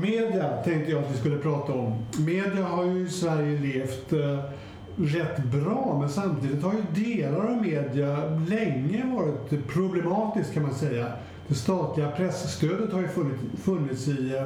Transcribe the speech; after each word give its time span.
Media 0.00 0.62
tänkte 0.64 0.92
jag 0.92 1.04
att 1.04 1.12
vi 1.12 1.18
skulle 1.18 1.38
prata 1.38 1.72
om. 1.72 2.04
Media 2.18 2.64
har 2.64 2.84
ju 2.84 3.06
i 3.06 3.08
Sverige 3.08 3.58
levt 3.58 4.12
eh, 4.12 4.38
rätt 4.96 5.44
bra 5.44 5.96
men 6.00 6.08
samtidigt 6.08 6.62
har 6.62 6.72
ju 6.72 7.04
delar 7.04 7.46
av 7.46 7.62
media 7.62 8.24
länge 8.48 9.14
varit 9.16 9.68
problematiskt 9.68 10.54
kan 10.54 10.62
man 10.62 10.74
säga. 10.74 11.12
Det 11.48 11.54
statliga 11.54 12.10
pressstödet 12.10 12.92
har 12.92 13.00
ju 13.00 13.08
funnits, 13.08 13.42
funnits 13.62 14.08
i 14.08 14.36
eh, 14.36 14.44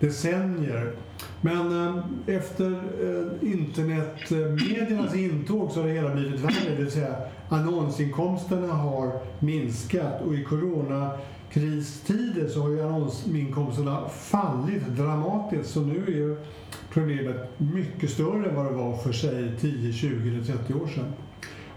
decennier. 0.00 0.92
Men 1.40 1.86
eh, 1.86 2.36
efter 2.36 2.70
eh, 2.70 3.52
internetmediernas 3.52 5.14
intåg 5.14 5.70
så 5.70 5.80
har 5.80 5.88
det 5.88 5.94
hela 5.94 6.14
blivit 6.14 6.40
värre. 6.40 6.70
Det 6.70 6.82
vill 6.82 6.90
säga 6.90 7.16
annonsinkomsterna 7.48 8.72
har 8.72 9.12
minskat 9.38 10.22
och 10.26 10.34
i 10.34 10.44
Corona 10.44 11.10
kristider 11.52 12.48
så 12.48 12.60
har 12.60 12.70
ju 12.70 12.82
annonsinkomsterna 12.82 14.08
fallit 14.08 14.86
dramatiskt. 14.86 15.70
Så 15.70 15.80
nu 15.80 16.04
är 16.06 16.12
ju 16.12 16.36
problemet 16.92 17.50
mycket 17.58 18.10
större 18.10 18.48
än 18.48 18.56
vad 18.56 18.64
det 18.66 18.76
var 18.76 18.96
för 18.96 19.12
sig 19.12 19.52
10, 19.60 19.92
20 19.92 20.28
eller 20.28 20.44
30 20.44 20.74
år 20.74 20.86
sedan. 20.86 21.12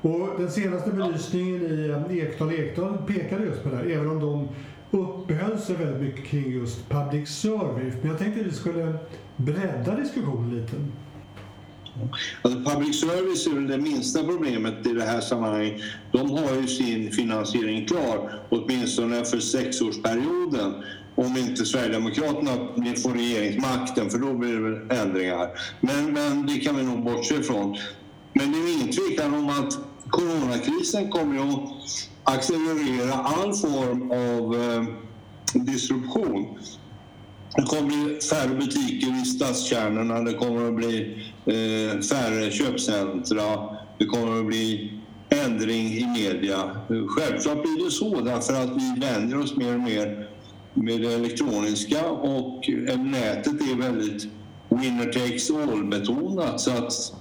Och 0.01 0.29
den 0.37 0.51
senaste 0.51 0.91
belysningen 0.91 1.61
i 1.61 1.89
eh, 1.89 2.17
Ekdal 2.17 2.53
Ekdal 2.53 2.97
pekade 3.07 3.45
just 3.45 3.63
på 3.63 3.69
det 3.69 3.75
här, 3.75 3.85
även 3.85 4.09
om 4.09 4.19
de 4.19 4.47
uppehöll 4.91 5.59
sig 5.59 5.75
väldigt 5.75 6.01
mycket 6.01 6.25
kring 6.25 6.51
just 6.51 6.89
public 6.89 7.29
service. 7.29 7.93
Men 8.01 8.11
jag 8.11 8.19
tänkte 8.19 8.41
att 8.41 8.47
vi 8.47 8.51
skulle 8.51 8.93
bredda 9.35 9.95
diskussionen 9.95 10.55
lite. 10.55 10.75
Alltså 12.41 12.59
public 12.59 12.99
service 12.99 13.47
är 13.47 13.51
väl 13.51 13.67
det 13.67 13.77
minsta 13.77 14.23
problemet 14.23 14.87
i 14.87 14.93
det 14.93 15.03
här 15.03 15.21
sammanhanget. 15.21 15.81
De 16.11 16.31
har 16.31 16.55
ju 16.61 16.67
sin 16.67 17.11
finansiering 17.11 17.85
klar, 17.85 18.39
åtminstone 18.49 19.25
för 19.25 19.39
sexårsperioden 19.39 20.83
om 21.15 21.37
inte 21.37 21.65
Sverigedemokraterna 21.65 22.51
får 23.03 23.13
regeringsmakten, 23.13 24.09
för 24.09 24.17
då 24.17 24.33
blir 24.33 24.53
det 24.53 24.59
väl 24.59 24.91
ändringar. 25.07 25.49
Men, 25.81 26.13
men 26.13 26.45
det 26.45 26.59
kan 26.59 26.75
vi 26.75 26.83
nog 26.83 27.03
bortse 27.03 27.35
ifrån. 27.35 27.77
Men 28.33 28.51
det 28.51 28.57
är 28.57 28.73
ingen 28.75 28.91
tvekan 28.91 29.33
om 29.33 29.49
att 29.49 29.77
coronakrisen 30.09 31.09
kommer 31.09 31.39
att 31.39 31.69
accelerera 32.23 33.13
all 33.13 33.53
form 33.53 34.11
av 34.11 34.55
eh, 34.61 34.83
disruption. 35.53 36.57
Det 37.55 37.61
kommer 37.61 37.87
bli 37.87 38.19
färre 38.21 38.55
butiker 38.55 39.21
i 39.21 39.25
stadskärnorna, 39.25 40.21
det 40.21 40.33
kommer 40.33 40.67
att 40.67 40.75
bli 40.75 41.17
eh, 41.45 41.99
färre 41.99 42.51
köpcentra, 42.51 43.75
det 43.97 44.05
kommer 44.05 44.39
att 44.39 44.45
bli 44.45 44.93
ändring 45.29 45.87
i 45.87 46.07
media. 46.07 46.71
Självklart 46.87 47.61
blir 47.61 47.85
det 47.85 47.91
så 47.91 48.21
därför 48.21 48.53
att 48.53 48.69
vi 48.69 48.99
vänjer 48.99 49.39
oss 49.39 49.55
mer 49.55 49.73
och 49.73 49.79
mer 49.79 50.29
med 50.73 51.01
det 51.01 51.13
elektroniska 51.13 52.09
och 52.09 52.69
eh, 52.69 52.99
nätet 52.99 53.61
är 53.61 53.75
väldigt 53.81 54.27
winner 54.69 55.13
takes 55.13 55.51
all-betonat 55.51 56.61
så 56.61 56.71
att 56.71 57.13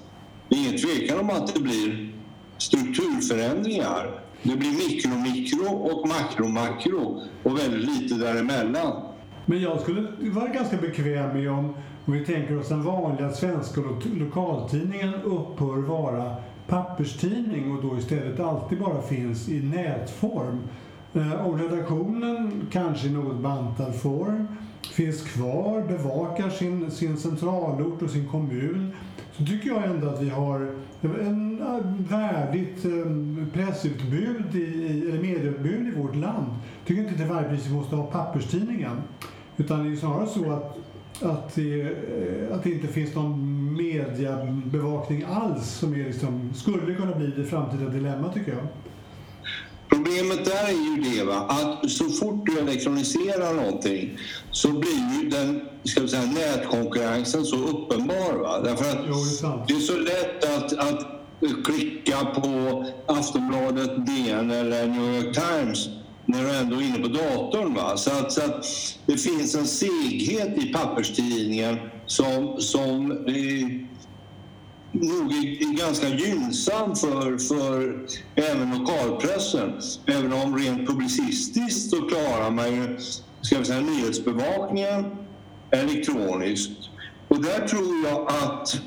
det 0.48 0.56
är 0.56 0.60
ingen 0.60 0.78
tvekan 0.78 1.18
om 1.18 1.30
att 1.30 1.54
det 1.54 1.60
blir 1.60 2.12
strukturförändringar. 2.58 4.20
Det 4.42 4.56
blir 4.56 4.70
mikro-mikro 4.70 5.74
och 5.74 6.08
makro-makro 6.08 7.22
och 7.42 7.58
väldigt 7.58 7.88
lite 7.88 8.14
däremellan. 8.14 9.08
Men 9.50 9.60
jag 9.60 9.80
skulle 9.80 10.06
vara 10.20 10.48
ganska 10.48 10.77
bekväm 10.77 11.36
med 11.36 11.50
om, 11.50 11.74
om 12.04 12.12
vi 12.12 12.24
tänker 12.24 12.58
oss 12.58 12.68
den 12.68 12.82
vanliga 12.82 13.32
svenska 13.32 13.80
lokaltidningen 14.05 15.14
upphör 15.14 15.77
vara 15.77 16.36
papperstidning 16.66 17.77
och 17.77 17.82
då 17.82 17.98
istället 17.98 18.40
alltid 18.40 18.78
bara 18.78 19.02
finns 19.02 19.48
i 19.48 19.60
nätform. 19.60 20.58
Om 21.12 21.20
och 21.44 21.58
redaktionen, 21.58 22.66
kanske 22.70 23.06
i 23.06 23.10
något 23.10 23.36
bantad 23.36 23.94
form, 23.94 24.48
finns 24.92 25.23
kvar, 25.23 25.83
bevakar 25.89 26.50
sin, 26.50 26.90
sin 26.90 27.17
centralort 27.17 28.02
och 28.02 28.11
sin 28.11 28.28
kommun 28.28 28.92
så 29.33 29.44
tycker 29.44 29.68
jag 29.68 29.84
ändå 29.84 30.08
att 30.08 30.23
vi 30.23 30.28
har 30.28 30.74
en 31.00 31.61
eh, 31.61 32.17
värdigt 32.18 32.84
eh, 32.84 33.52
pressutbud, 33.52 34.55
i, 34.55 35.08
eller 35.08 35.23
medieutbud 35.23 35.89
i 35.89 36.00
vårt 36.00 36.17
land. 36.17 36.46
Jag 36.48 36.86
tycker 36.86 37.02
inte 37.02 37.17
till 37.17 37.27
varje 37.27 37.48
pris 37.48 37.67
vi 37.67 37.74
måste 37.74 37.96
ha 37.96 38.06
papperstidningen. 38.06 38.96
Utan 39.58 39.85
det 39.85 39.92
är 39.92 39.96
snarare 39.96 40.27
så 40.27 40.52
att, 40.52 40.77
att, 41.23 41.55
det, 41.55 41.80
eh, 41.80 42.55
att 42.57 42.63
det 42.64 42.70
inte 42.70 42.89
finns 42.89 43.14
någon 43.14 43.74
mediebevakning 43.77 45.24
alls 45.29 45.69
som 45.70 45.95
är 45.95 46.05
liksom, 46.05 46.51
skulle 46.55 46.95
kunna 46.95 47.14
bli 47.14 47.27
det 47.27 47.45
framtida 47.45 47.91
dilemma 47.91 48.33
tycker 48.33 48.52
jag. 48.52 48.67
Problemet 49.89 50.45
där 50.45 50.64
är 50.68 50.97
ju 50.97 51.02
det 51.02 51.24
va, 51.24 51.35
att 51.35 51.91
så 51.91 52.05
fort 52.05 52.47
du 52.47 52.58
elektroniserar 52.58 53.55
någonting 53.55 54.18
så 54.51 54.68
blir 54.68 55.23
ju 55.23 55.29
den 55.29 55.61
ska 55.85 56.01
vi 56.01 56.08
säga, 56.08 56.23
nätkonkurrensen 56.23 57.45
så 57.45 57.57
uppenbar. 57.57 58.39
Va? 58.42 58.61
Därför 58.61 58.85
att 58.85 59.05
jo, 59.07 59.14
det 59.68 59.74
är 59.74 59.80
så 59.80 59.98
lätt 59.98 60.57
att, 60.57 60.73
att 60.73 61.07
klicka 61.64 62.17
på 62.24 62.85
Aftonbladet, 63.07 64.07
DN 64.07 64.51
eller 64.51 64.86
New 64.86 65.14
York 65.14 65.35
Times 65.35 65.89
när 66.28 66.42
du 66.42 66.56
ändå 66.56 66.77
är 66.77 66.83
inne 66.83 66.98
på 66.98 67.08
datorn. 67.08 67.74
Va? 67.74 67.96
Så, 67.96 68.11
att, 68.11 68.33
så 68.33 68.44
att 68.44 68.66
det 69.06 69.16
finns 69.16 69.55
en 69.55 69.66
seghet 69.66 70.58
i 70.58 70.72
papperstidningen 70.72 71.78
som, 72.06 72.61
som 72.61 73.11
eh, 73.11 73.68
nog 74.92 75.33
är 75.33 75.77
ganska 75.77 76.08
gynnsam 76.08 76.96
för, 76.96 77.38
för 77.38 78.06
även 78.34 78.78
lokalpressen. 78.78 79.80
Även 80.06 80.33
om 80.33 80.58
rent 80.58 80.86
publicistiskt 80.88 81.90
så 81.90 81.96
klarar 81.96 82.50
man 82.50 82.74
ju 82.74 82.98
ska 83.40 83.58
vi 83.58 83.64
säga, 83.64 83.80
nyhetsbevakningen 83.80 85.17
elektroniskt. 85.70 86.90
Och 87.28 87.42
där 87.42 87.68
tror 87.68 88.06
jag 88.06 88.28
att 88.28 88.80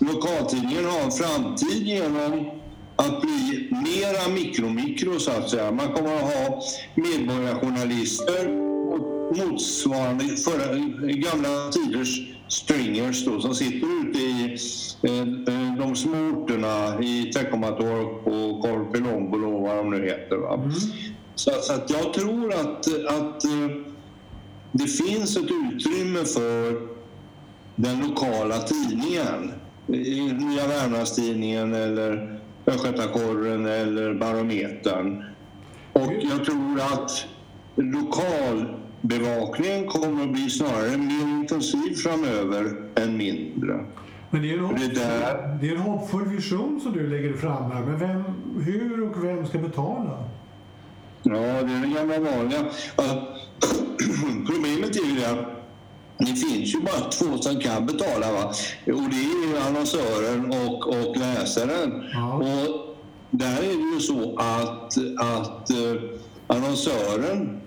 lokaltidningen 0.00 0.84
har 0.84 1.00
en 1.00 1.10
framtid 1.10 1.86
genom 1.86 2.55
att 2.96 3.20
bli 3.20 3.68
mera 3.70 4.28
mikromikro 4.34 5.18
så 5.18 5.30
att 5.30 5.50
säga. 5.50 5.72
Man 5.72 5.92
kommer 5.92 6.16
att 6.16 6.34
ha 6.34 6.62
medborgarjournalister 6.94 8.66
motsvarande 9.34 10.24
förra, 10.24 10.74
gamla 11.12 11.70
tiders 11.72 12.36
stringers 12.48 13.24
då, 13.24 13.40
som 13.40 13.54
sitter 13.54 14.08
ute 14.08 14.18
i 14.18 14.58
eh, 15.02 15.20
eh, 15.54 15.76
de 15.78 15.96
små 15.96 16.16
orterna 16.16 17.02
i 17.02 17.32
Teckomatorp 17.32 18.26
och 18.26 18.62
Korpilombolo 18.62 19.56
och 19.56 19.62
vad 19.62 19.76
de 19.76 19.90
nu 19.90 20.04
heter. 20.04 20.36
Va? 20.36 20.54
Mm. 20.54 20.70
Så, 21.34 21.50
så, 21.62 21.72
att 21.72 21.90
jag 21.90 22.14
tror 22.14 22.52
att, 22.52 22.86
att 23.08 23.44
eh, 23.44 23.70
det 24.72 24.86
finns 24.86 25.36
ett 25.36 25.50
utrymme 25.72 26.24
för 26.24 26.88
den 27.76 28.00
lokala 28.08 28.58
tidningen. 28.58 29.52
Nya 29.86 30.66
Värmlandstidningen 30.66 31.74
eller 31.74 32.35
Östgötakorren 32.66 33.66
eller 33.66 34.14
Barometern. 34.14 35.24
Och 35.92 36.12
jag 36.20 36.44
tror 36.44 36.80
att 36.80 37.26
lokal 37.74 38.76
bevakningen 39.00 39.86
kommer 39.86 40.22
att 40.22 40.32
bli 40.32 40.50
snarare 40.50 40.96
mer 40.96 41.40
intensiv 41.40 41.94
framöver 41.94 42.72
än 42.94 43.16
mindre. 43.16 43.84
Men 44.30 44.42
det 44.42 44.50
är, 44.50 44.58
en 44.58 44.64
hoppfull, 44.64 44.88
det, 44.88 44.94
där... 44.94 45.58
det 45.60 45.68
är 45.68 45.72
en 45.72 45.80
hoppfull 45.80 46.28
vision 46.28 46.80
som 46.80 46.92
du 46.92 47.06
lägger 47.06 47.32
fram 47.32 47.70
här. 47.70 47.80
Men 47.80 47.98
vem, 47.98 48.22
hur 48.64 49.02
och 49.02 49.24
vem 49.24 49.46
ska 49.46 49.58
betala? 49.58 50.24
Ja, 51.22 51.32
det 51.32 51.72
är 51.72 51.86
det 51.86 51.94
gamla 51.94 52.18
vanliga. 52.18 52.60
Problemet 54.46 54.96
är 54.96 55.08
ju 55.08 55.14
det 55.14 55.55
det 56.18 56.36
finns 56.36 56.74
ju 56.74 56.80
bara 56.80 57.10
två 57.10 57.38
som 57.38 57.60
kan 57.60 57.86
betala. 57.86 58.32
Va? 58.32 58.44
Och 58.86 59.10
det 59.10 59.16
är 59.16 59.48
ju 59.48 59.58
annonsören 59.66 60.52
och, 60.52 60.88
och 60.88 61.16
läsaren. 61.16 62.04
Ja. 62.12 62.34
Och 62.34 62.96
där 63.30 63.56
är 63.56 63.76
det 63.76 63.94
ju 63.94 64.00
så 64.00 64.38
att, 64.38 64.96
att 65.18 65.70
uh, 65.70 66.02
annonsören 66.46 67.60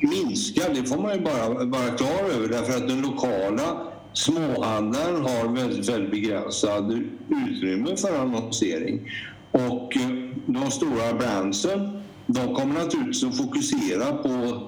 minskar, 0.00 0.74
det 0.74 0.88
får 0.88 1.02
man 1.02 1.14
ju 1.14 1.20
bara 1.20 1.48
vara 1.48 1.90
klar 1.90 2.30
över 2.34 2.48
därför 2.48 2.76
att 2.76 2.88
den 2.88 3.00
lokala 3.00 3.94
småhandlaren 4.12 5.22
har 5.22 5.48
väldigt, 5.48 5.88
väldigt 5.88 6.10
begränsad 6.10 6.92
utrymme 7.28 7.96
för 7.96 8.18
annonsering. 8.20 9.10
Och 9.50 9.96
eh, 9.96 10.08
de 10.46 10.70
stora 10.70 11.14
brandsen, 11.18 12.02
de 12.26 12.54
kommer 12.54 12.74
naturligtvis 12.74 13.24
att 13.24 13.36
fokusera 13.36 14.12
på 14.12 14.60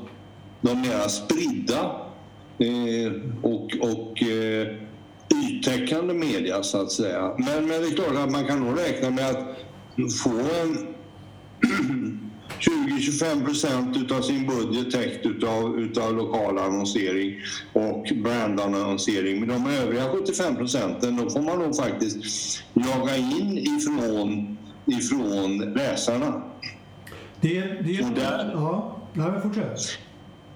de 0.61 0.81
mera 0.81 1.09
spridda 1.09 1.81
eh, 1.81 2.06
och, 3.43 3.77
och 3.81 4.23
eh, 4.23 4.67
yttäckande 5.35 6.15
media 6.15 6.63
så 6.63 6.83
att 6.83 6.93
säga. 6.93 7.35
Men, 7.39 7.67
men 7.67 7.83
det 7.83 7.89
är 7.89 7.95
klart 7.95 8.17
att 8.17 8.31
man 8.31 8.47
kan 8.47 8.61
nog 8.61 8.79
räkna 8.79 9.11
med 9.11 9.31
att 9.31 9.57
få 10.23 10.31
en 10.31 10.87
20-25 12.61 13.45
procent 13.45 14.13
av 14.13 14.21
sin 14.21 14.47
budget 14.47 14.91
täckt 14.91 15.27
utav, 15.27 15.79
utav 15.79 16.15
lokal 16.15 16.59
annonsering 16.59 17.41
och 17.73 18.07
brandannonsering. 18.25 19.41
Men 19.41 19.49
de 19.49 19.67
övriga 19.67 20.09
75 20.09 20.57
procenten, 20.57 21.17
då 21.17 21.31
får 21.31 21.43
man 21.43 21.59
nog 21.59 21.77
faktiskt 21.77 22.63
jaga 22.75 23.17
in 23.17 23.59
ifrån, 23.59 24.59
ifrån 24.87 25.59
läsarna. 25.59 26.43
Det, 27.41 27.61
det, 27.61 28.05
och 28.05 28.11
där, 28.15 28.51
ja, 28.55 29.41
fortsätt. 29.43 29.99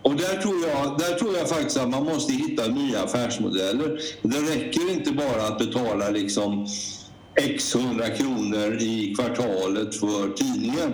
Och 0.02 0.16
där 0.16 0.36
tror, 0.42 0.54
jag, 0.68 0.98
där 0.98 1.18
tror 1.18 1.36
jag 1.36 1.48
faktiskt 1.48 1.76
att 1.76 1.88
man 1.88 2.04
måste 2.04 2.32
hitta 2.32 2.66
nya 2.66 3.02
affärsmodeller. 3.02 4.00
Det 4.22 4.38
räcker 4.38 4.92
inte 4.92 5.12
bara 5.12 5.46
att 5.46 5.58
betala 5.58 6.10
liksom 6.10 6.66
x 7.34 7.74
hundra 7.74 8.08
kronor 8.08 8.78
i 8.80 9.14
kvartalet 9.14 9.94
för 9.94 10.34
tidningen. 10.34 10.92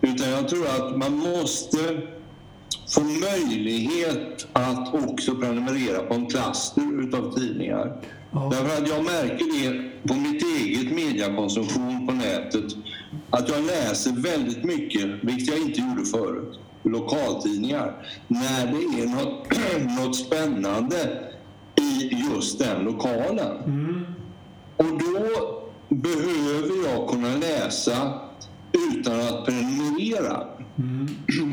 Utan 0.00 0.28
jag 0.28 0.48
tror 0.48 0.66
att 0.66 0.96
man 0.96 1.12
måste 1.12 1.78
få 2.88 3.00
möjlighet 3.00 4.46
att 4.52 4.94
också 4.94 5.34
prenumerera 5.34 6.02
på 6.02 6.14
en 6.14 6.26
klaster 6.26 7.02
utav 7.02 7.34
tidningar. 7.34 8.02
Ja. 8.32 8.52
Därför 8.52 8.82
att 8.82 8.88
jag 8.88 9.04
märker 9.04 9.44
det 9.60 9.90
på 10.08 10.14
mitt 10.14 10.42
eget 10.42 10.92
mediekonsumtion 10.92 12.06
på 12.06 12.12
nätet 12.12 12.64
att 13.30 13.48
jag 13.48 13.64
läser 13.64 14.12
väldigt 14.12 14.64
mycket, 14.64 15.06
vilket 15.22 15.48
jag 15.48 15.58
inte 15.58 15.80
gjorde 15.80 16.04
förut, 16.04 16.58
lokaltidningar 16.86 18.06
när 18.28 18.66
det 18.66 19.02
är 19.02 19.06
något, 19.06 19.46
något 19.98 20.16
spännande 20.16 21.30
i 21.80 22.24
just 22.30 22.58
den 22.58 22.84
lokalen. 22.84 23.56
Mm. 23.64 24.06
Och 24.76 24.84
då 24.84 25.62
behöver 25.88 26.88
jag 26.88 27.08
kunna 27.08 27.36
läsa 27.36 28.20
utan 28.72 29.20
att 29.20 29.46
prenumerera. 29.46 30.44
Mm. 30.78 31.08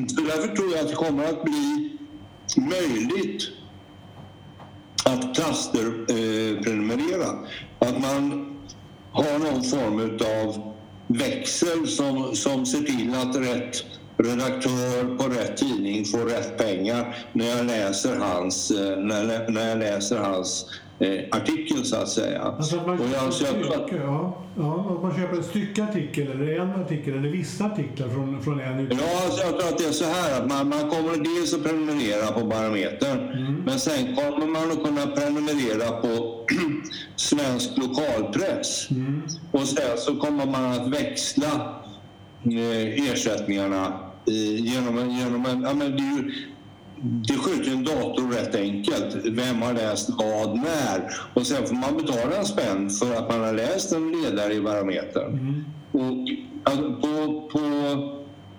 Så 0.07 0.21
därför 0.27 0.56
tror 0.56 0.71
jag 0.71 0.80
att 0.80 0.89
det 0.89 0.95
kommer 0.95 1.24
att 1.24 1.44
bli 1.44 1.97
möjligt 2.57 3.44
att 5.06 5.35
klaster 5.35 5.85
eh, 5.85 6.63
prenumerera. 6.63 7.30
Att 7.80 8.01
man 8.01 8.50
har 9.12 9.39
någon 9.39 9.63
form 9.63 10.19
av 10.44 10.74
växel 11.07 11.88
som, 11.88 12.35
som 12.35 12.65
ser 12.65 12.83
till 12.83 13.15
att 13.15 13.35
rätt 13.35 13.85
redaktör 14.23 15.17
på 15.17 15.23
rätt 15.23 15.57
tidning 15.57 16.05
får 16.05 16.25
rätt 16.25 16.57
pengar 16.57 17.15
när 17.33 17.45
jag 17.45 17.65
läser 17.65 18.15
hans, 18.15 18.71
eh, 18.71 18.97
när, 18.97 19.49
när 19.49 19.69
jag 19.69 19.79
läser 19.79 20.17
hans 20.17 20.65
eh, 20.99 21.19
artikel 21.31 21.85
så 21.85 21.95
att 21.95 22.09
säga. 22.09 22.41
Alltså 22.41 22.77
att 22.77 22.87
man, 22.87 22.99
och 22.99 23.05
jag, 23.13 23.33
stycke, 23.33 24.01
ja. 24.03 24.43
Ja, 24.57 24.99
man 25.01 25.15
köper 25.15 25.37
en 25.37 25.43
styckartikel 25.43 26.31
eller 26.31 26.59
en 26.59 26.81
artikel 26.81 27.17
eller 27.17 27.29
vissa 27.29 27.65
artiklar 27.65 28.09
från, 28.09 28.41
från 28.43 28.59
en 28.59 28.79
utgivare? 28.79 29.07
Ja, 29.13 29.25
alltså 29.25 29.41
jag 29.41 29.59
tror 29.59 29.69
att 29.69 29.77
det 29.77 29.85
är 29.85 29.91
så 29.91 30.05
här 30.05 30.41
att 30.41 30.47
man, 30.47 30.69
man 30.69 30.89
kommer 30.89 31.17
dels 31.17 31.53
att 31.53 31.63
prenumerera 31.63 32.31
på 32.31 32.45
Barometern 32.45 33.19
mm. 33.19 33.55
men 33.65 33.79
sen 33.79 34.15
kommer 34.15 34.47
man 34.47 34.71
att 34.71 34.83
kunna 34.83 35.07
prenumerera 35.07 36.01
på 36.01 36.39
svensk 37.15 37.77
lokalpress. 37.77 38.91
Mm. 38.91 39.21
Och 39.51 39.67
sen 39.67 39.97
så 39.97 40.15
kommer 40.15 40.45
man 40.45 40.71
att 40.71 40.87
växla 40.87 41.81
eh, 42.45 43.11
ersättningarna 43.11 43.99
genom, 44.25 45.09
genom 45.09 45.45
en... 45.45 45.61
Ja, 45.61 45.73
men 45.73 45.91
det, 45.91 46.03
är 46.03 46.17
ju, 46.17 46.31
det 47.01 47.33
sköter 47.33 47.71
en 47.71 47.83
dator 47.83 48.31
rätt 48.31 48.55
enkelt. 48.55 49.15
Vem 49.25 49.61
har 49.61 49.73
läst 49.73 50.09
vad 50.09 50.55
när? 50.55 51.11
Och 51.33 51.47
sen 51.47 51.67
får 51.67 51.75
man 51.75 51.97
betala 51.97 52.37
en 52.37 52.45
spänn 52.45 52.89
för 52.89 53.15
att 53.15 53.29
man 53.29 53.39
har 53.39 53.53
läst 53.53 53.91
en 53.91 54.11
ledare 54.11 54.53
i 54.53 54.61
Barometern. 54.61 55.33
Mm. 55.33 55.63
Och 55.91 56.29
alltså, 56.63 56.93
på, 56.93 57.41
på, 57.51 57.59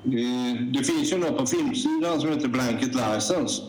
eh, 0.05 0.62
det 0.72 0.84
finns 0.84 1.12
ju 1.12 1.19
något 1.19 1.38
på 1.38 1.46
filmsidan 1.46 2.20
som 2.20 2.31
heter 2.31 2.49
Blanket 2.49 2.94
License 2.94 3.62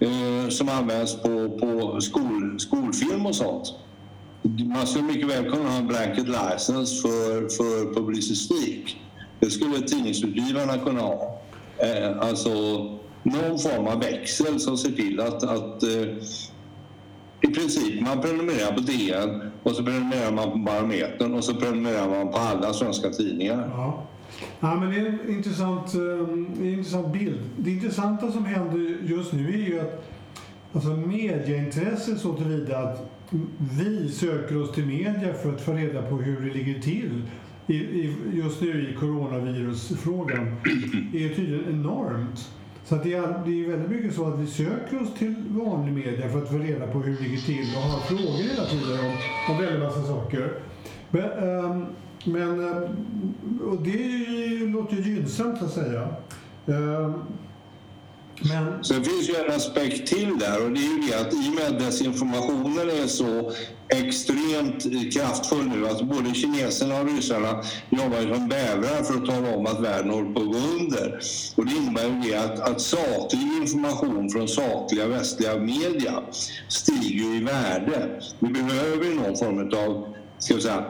eh, 0.00 0.48
som 0.48 0.68
används 0.68 1.22
på, 1.22 1.58
på 1.58 2.00
skol, 2.00 2.60
skolfilm 2.60 3.26
och 3.26 3.34
sånt. 3.34 3.74
Man 4.74 4.86
skulle 4.86 5.04
mycket 5.04 5.28
väl 5.28 5.50
kunna 5.50 5.70
ha 5.70 5.78
en 5.78 5.86
Blanket 5.86 6.28
License 6.28 7.02
för, 7.02 7.48
för 7.48 7.94
publicistik. 7.94 8.96
Det 9.40 9.50
skulle 9.50 9.80
tidningsutgivarna 9.80 10.78
kunna 10.78 11.00
ha. 11.00 11.41
Eh, 11.78 12.18
alltså 12.20 12.50
någon 13.22 13.58
form 13.58 13.86
av 13.86 14.00
växel 14.00 14.60
som 14.60 14.76
ser 14.76 14.90
till 14.90 15.20
att, 15.20 15.42
att 15.42 15.82
eh, 15.82 16.08
i 17.40 17.54
princip 17.54 18.00
man 18.00 18.20
prenumererar 18.20 18.72
på 18.72 18.80
DN 18.80 19.50
och 19.62 19.70
så 19.70 19.84
prenumererar 19.84 20.32
man 20.32 20.50
på 20.52 20.58
Barometern 20.58 21.34
och 21.34 21.44
så 21.44 21.54
prenumererar 21.54 22.08
man 22.08 22.32
på 22.32 22.38
alla 22.38 22.72
svenska 22.72 23.10
tidningar. 23.10 23.70
Ja. 23.76 24.06
Ja, 24.60 24.74
men 24.74 24.90
det 24.90 24.96
är 24.96 25.06
en 25.06 25.36
intressant, 25.36 25.94
eh, 25.94 26.00
en 26.00 26.66
intressant 26.66 27.12
bild. 27.12 27.40
Det 27.56 27.70
intressanta 27.70 28.32
som 28.32 28.44
händer 28.44 28.96
just 29.02 29.32
nu 29.32 29.48
är 29.48 29.68
ju 29.68 29.80
att 29.80 30.04
alltså 30.72 30.88
medieintresse 30.88 32.18
så 32.18 32.34
tillvida 32.34 32.78
att 32.78 33.08
vi 33.78 34.12
söker 34.12 34.62
oss 34.62 34.72
till 34.72 34.86
media 34.86 35.34
för 35.42 35.54
att 35.54 35.60
få 35.60 35.72
reda 35.72 36.02
på 36.02 36.16
hur 36.16 36.48
det 36.48 36.54
ligger 36.54 36.80
till 36.80 37.22
i, 37.66 37.74
i, 37.74 38.16
just 38.32 38.60
nu 38.60 38.90
i 38.90 38.94
coronavirusfrågan 38.94 40.46
är 41.14 41.34
tydligen 41.34 41.64
enormt. 41.68 42.50
Så 42.84 42.94
det, 42.94 43.14
är, 43.14 43.42
det 43.46 43.64
är 43.64 43.68
väldigt 43.68 43.90
mycket 43.90 44.14
så 44.14 44.28
att 44.28 44.38
vi 44.38 44.46
söker 44.46 45.02
oss 45.02 45.14
till 45.18 45.34
vanlig 45.48 45.92
media 45.92 46.28
för 46.28 46.42
att 46.42 46.48
få 46.48 46.58
reda 46.58 46.86
på 46.86 46.98
hur 46.98 47.16
det 47.16 47.22
ligger 47.22 47.38
till 47.38 47.76
och 47.76 47.82
har 47.82 48.00
frågor 48.00 48.42
hela 48.42 48.64
tiden 48.64 48.98
om, 49.06 49.16
om 49.54 49.62
väldigt 49.62 49.82
massa 49.82 50.02
saker. 50.02 50.52
Men, 51.10 51.30
um, 51.48 51.86
men 52.24 52.60
och 53.62 53.82
det 53.82 54.66
låter 54.66 54.96
ju 54.96 55.14
gynnsamt 55.14 55.62
att 55.62 55.70
säga. 55.70 56.08
Um, 56.66 57.14
men... 58.44 58.84
Sen 58.84 59.04
finns 59.04 59.28
ju 59.28 59.36
en 59.36 59.56
aspekt 59.56 60.06
till 60.06 60.38
där 60.38 60.64
och 60.64 60.70
det 60.70 60.80
är 60.80 60.82
ju 60.82 60.98
det 61.08 61.20
att 61.20 61.34
i 61.34 61.48
och 61.48 61.54
med 61.54 61.66
att 61.66 61.78
desinformationen 61.78 62.90
är 62.90 63.06
så 63.06 63.52
extremt 63.88 65.12
kraftfull 65.14 65.66
nu, 65.66 65.86
att 65.88 66.02
både 66.02 66.34
kineserna 66.34 67.00
och 67.00 67.06
ryssarna 67.06 67.62
jobbar 67.90 68.34
som 68.34 68.48
bävrar 68.48 69.02
för 69.02 69.14
att 69.14 69.26
tala 69.26 69.56
om 69.56 69.66
att 69.66 69.80
världen 69.80 70.10
håller 70.10 70.32
på 70.32 70.40
att 70.40 70.46
gå 70.46 70.58
under. 70.80 71.20
Och 71.56 71.66
det 71.66 71.72
innebär 71.76 72.04
ju 72.04 72.30
det 72.30 72.36
att, 72.36 72.60
att 72.60 72.80
saklig 72.80 73.40
information 73.60 74.30
från 74.30 74.48
sakliga 74.48 75.06
västliga 75.06 75.56
media 75.56 76.22
stiger 76.68 77.36
i 77.36 77.44
värde. 77.44 78.20
Vi 78.38 78.48
behöver 78.48 79.14
någon 79.14 79.36
form 79.36 79.88
av 79.88 80.14
ska 80.38 80.54
vi 80.54 80.60
säga, 80.60 80.84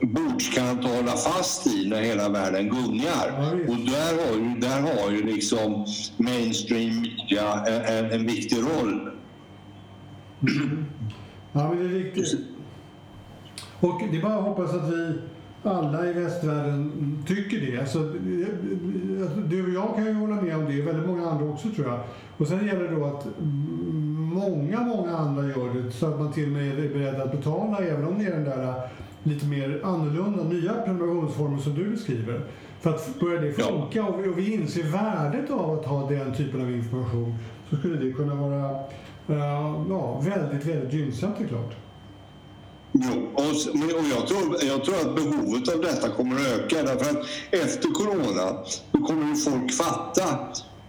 bordskant 0.00 0.84
att 0.84 0.96
hålla 0.96 1.12
fast 1.12 1.66
i 1.66 1.88
när 1.88 2.02
hela 2.02 2.28
världen 2.28 2.68
gungar. 2.68 3.52
Och 3.68 3.76
där 3.76 4.26
har 4.26 4.36
ju, 4.36 4.60
där 4.60 4.80
har 4.80 5.10
ju 5.10 5.22
liksom 5.22 5.86
mainstream 6.16 7.02
media 7.02 7.64
en, 7.86 8.10
en 8.10 8.26
viktig 8.26 8.58
roll. 8.58 9.10
Mm. 10.40 10.84
Ja, 11.52 11.68
men 11.68 11.78
det 11.78 11.84
är 11.84 12.04
riktigt. 12.04 12.40
Och 13.80 14.00
det 14.10 14.18
är 14.18 14.22
bara 14.22 14.34
att 14.34 14.44
hoppas 14.44 14.74
att 14.74 14.92
vi 14.92 15.18
alla 15.62 16.06
i 16.06 16.12
västvärlden 16.12 17.24
tycker 17.26 17.60
det. 17.60 17.80
Alltså, 17.80 17.98
du 19.48 19.66
och 19.66 19.74
jag 19.74 19.94
kan 19.96 20.06
ju 20.06 20.12
hålla 20.12 20.42
med 20.42 20.56
om 20.56 20.64
det, 20.64 20.82
väldigt 20.82 21.06
många 21.06 21.30
andra 21.30 21.44
också 21.44 21.68
tror 21.70 21.86
jag. 21.86 22.00
Och 22.36 22.46
sen 22.46 22.66
gäller 22.66 22.90
det 22.90 22.96
då 22.96 23.04
att 23.04 23.26
många, 24.34 24.80
många 24.80 25.16
andra 25.16 25.42
gör 25.42 25.74
det 25.74 25.92
så 25.92 26.06
att 26.06 26.18
man 26.18 26.32
till 26.32 26.44
och 26.44 26.52
med 26.52 26.78
är 26.78 26.88
beredd 26.88 27.20
att 27.20 27.32
betala 27.32 27.78
även 27.78 28.04
om 28.04 28.18
det 28.18 28.24
är 28.24 28.30
den 28.30 28.44
där 28.44 28.88
lite 29.26 29.46
mer 29.46 29.80
annorlunda, 29.84 30.44
nya 30.44 30.74
prenumerationsformer 30.74 31.58
som 31.58 31.74
du 31.74 31.90
beskriver. 31.90 32.40
För 32.80 32.90
att 32.90 33.20
börja 33.20 33.40
det 33.40 33.52
funka 33.52 33.98
ja. 33.98 34.06
och, 34.06 34.24
vi, 34.24 34.28
och 34.28 34.38
vi 34.38 34.54
inser 34.54 34.82
värdet 34.82 35.50
av 35.50 35.78
att 35.78 35.84
ha 35.84 36.08
den 36.08 36.34
typen 36.34 36.60
av 36.60 36.70
information 36.70 37.34
så 37.70 37.76
skulle 37.76 37.96
det 37.96 38.12
kunna 38.12 38.34
vara 38.34 38.70
uh, 39.30 39.86
ja, 39.90 40.20
väldigt, 40.20 40.66
väldigt 40.66 40.92
gynnsamt 40.92 41.40
är 41.40 41.46
klart. 41.48 41.76
Jo, 42.92 43.28
och, 43.34 43.44
och 43.98 44.04
jag, 44.10 44.26
tror, 44.26 44.56
jag 44.64 44.84
tror 44.84 44.94
att 44.94 45.16
behovet 45.16 45.74
av 45.74 45.80
detta 45.80 46.08
kommer 46.08 46.36
att 46.36 46.46
öka 46.46 46.82
därför 46.82 47.10
att 47.10 47.26
efter 47.50 47.88
corona 47.88 48.58
då 48.92 49.06
kommer 49.06 49.34
folk 49.34 49.72
fatta 49.72 50.38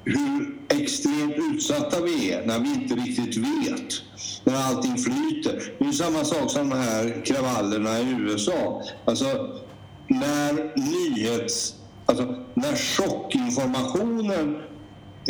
hur 0.10 0.58
extremt 0.82 1.36
utsatta 1.38 2.02
vi 2.02 2.32
är 2.32 2.46
när 2.46 2.60
vi 2.60 2.74
inte 2.74 2.96
riktigt 2.96 3.38
vet 3.38 4.02
när 4.44 4.56
allting 4.56 4.98
flyter. 4.98 5.74
Det 5.80 5.86
är 5.86 5.92
samma 5.92 6.26
sak 6.26 6.52
som 6.52 6.70
de 6.70 6.76
här 6.76 7.26
kravallerna 7.26 8.00
i 8.00 8.10
USA. 8.10 8.84
Alltså, 9.06 9.60
när 10.08 10.54
nyhets... 10.76 11.74
Alltså, 12.06 12.36
när 12.54 12.76
chockinformationen 12.76 14.62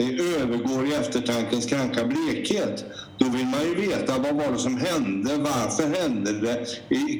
övergår 0.04 0.88
i 0.88 0.94
eftertankens 0.94 1.66
kranka 1.66 2.06
blekhet. 2.06 2.86
Då 3.18 3.26
vill 3.26 3.46
man 3.46 3.62
ju 3.64 3.76
veta 3.76 4.14
vad 4.18 4.36
var 4.36 4.52
det 4.52 4.58
som 4.58 4.78
hände, 4.78 5.38
varför 5.38 6.02
hände 6.02 6.34
det, 6.34 6.66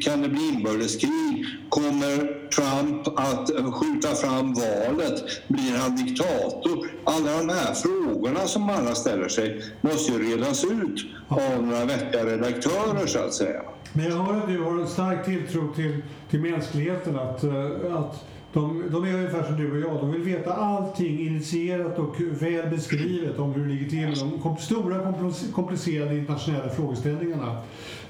kan 0.04 0.22
det 0.22 0.30
bli 0.30 0.50
inbördeskrig, 0.50 1.46
kommer 1.70 2.18
Trump 2.50 3.08
att 3.20 3.56
eh, 3.56 3.72
skjuta 3.72 4.16
fram 4.16 4.54
valet, 4.54 5.48
blir 5.48 5.78
han 5.78 5.96
diktator? 5.96 6.88
Alla 7.04 7.38
de 7.38 7.50
här 7.50 7.74
frågorna 7.74 8.40
som 8.40 8.70
alla 8.70 8.96
ställer 8.96 9.28
sig 9.28 9.62
måste 9.82 10.12
ju 10.12 10.32
redas 10.32 10.64
ut 10.64 11.06
av 11.28 11.64
några 11.64 11.86
vettiga 11.86 12.26
redaktörer 12.26 13.08
så 13.08 13.20
att 13.20 13.34
säga. 13.34 13.62
Men 13.94 14.06
jag 14.06 14.16
hör 14.16 14.38
att 14.38 14.48
du 14.48 14.62
har 14.64 14.80
en 14.80 14.88
stark 14.88 15.26
tilltro 15.26 15.74
till, 15.74 16.02
till 16.30 16.40
mänskligheten, 16.40 17.20
att, 17.20 17.44
eh, 17.44 17.96
att 17.96 18.26
de, 18.54 18.84
de 18.92 19.04
är 19.04 19.14
ungefär 19.14 19.44
som 19.44 19.58
du 19.58 19.72
och 19.72 19.80
jag. 19.80 20.02
De 20.02 20.12
vill 20.12 20.22
veta 20.22 20.54
allting 20.54 21.20
initierat 21.20 22.00
och 22.00 22.16
väl 22.22 22.70
beskrivet 22.70 23.40
om 23.40 23.54
hur 23.54 23.64
det 23.64 23.74
ligger 23.74 23.90
till. 23.90 24.40
De 24.44 24.58
stora 24.58 25.14
komplicerade 25.54 26.18
internationella 26.18 26.70
frågeställningarna. 26.70 27.62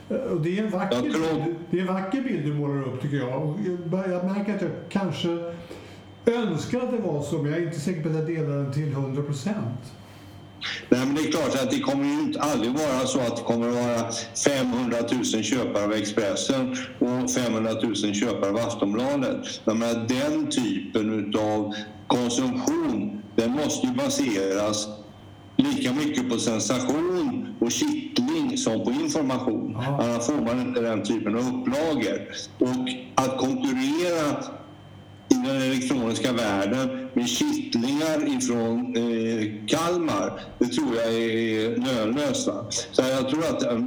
Eh, 0.10 0.16
och 0.16 0.42
det, 0.42 0.60
är 0.60 0.64
en 0.64 0.72
vacker 0.72 1.02
bild, 1.02 1.56
det 1.70 1.78
är 1.78 1.82
en 1.82 1.94
vacker 1.94 2.22
bild 2.22 2.46
du 2.46 2.54
målar 2.54 2.88
upp 2.88 3.02
tycker 3.02 3.18
jag. 3.18 3.44
Och 3.44 3.58
jag 3.92 4.26
märker 4.26 4.56
att 4.56 4.62
jag 4.62 4.72
kanske 4.90 5.54
önskar 6.26 6.82
att 6.82 6.92
det 6.92 6.98
var 6.98 7.22
så, 7.22 7.38
men 7.38 7.52
jag 7.52 7.62
är 7.62 7.66
inte 7.66 7.80
säker 7.80 8.02
på 8.02 8.10
att 8.10 8.16
jag 8.16 8.26
delar 8.26 8.58
den 8.58 8.74
till 8.74 8.92
100 8.92 9.24
procent. 9.24 9.94
Nej, 10.90 11.06
men 11.06 11.16
det 11.16 11.22
är 11.22 11.32
klart 11.32 11.64
att 11.64 11.72
det 11.72 11.80
kommer 11.80 12.06
ju 12.06 12.22
inte 12.22 12.42
aldrig 12.42 12.72
vara 12.72 13.06
så 13.06 13.20
att 13.20 13.38
det 13.38 13.44
kommer 13.44 13.68
att 13.68 13.76
vara 13.76 14.12
500 14.46 14.98
000 15.12 15.44
köpare 15.44 15.84
av 15.84 15.94
Expressen 15.94 16.76
och 17.00 17.32
500 17.32 17.72
000 17.84 17.96
köpare 17.96 18.50
av 18.50 18.58
Aftonbladet. 18.58 19.62
Jag 19.66 19.78
menar, 19.78 20.08
den 20.08 20.50
typen 20.50 21.36
av 21.40 21.74
konsumtion 22.08 23.22
den 23.36 23.52
måste 23.52 23.88
ju 23.88 23.94
baseras 23.94 24.88
lika 25.58 25.94
mycket 25.94 26.30
på 26.30 26.38
sensation 26.38 27.56
och 27.60 27.72
kittling 27.72 28.58
som 28.58 28.84
på 28.84 28.92
information. 28.92 29.78
Annars 30.00 30.26
får 30.26 30.42
man 30.46 30.62
inte 30.62 30.82
den 30.82 31.04
typen 31.04 31.36
av 31.36 31.42
upplagor. 31.42 32.28
Och 32.60 32.90
att 33.16 33.38
konkurrera 33.38 34.44
den 35.44 35.62
elektroniska 35.62 36.34
världen 36.34 37.10
med 37.14 37.30
kittlingar 37.30 38.38
ifrån 38.38 38.96
eh, 38.96 39.68
Kalmar, 39.68 40.40
det 40.60 40.66
tror 40.66 40.96
jag 40.96 41.14
är 41.14 41.78
lönlöst. 41.78 42.50
Så 42.92 43.02
jag 43.02 43.30
tror 43.30 43.46
att 43.46 43.64
eh, 43.64 43.80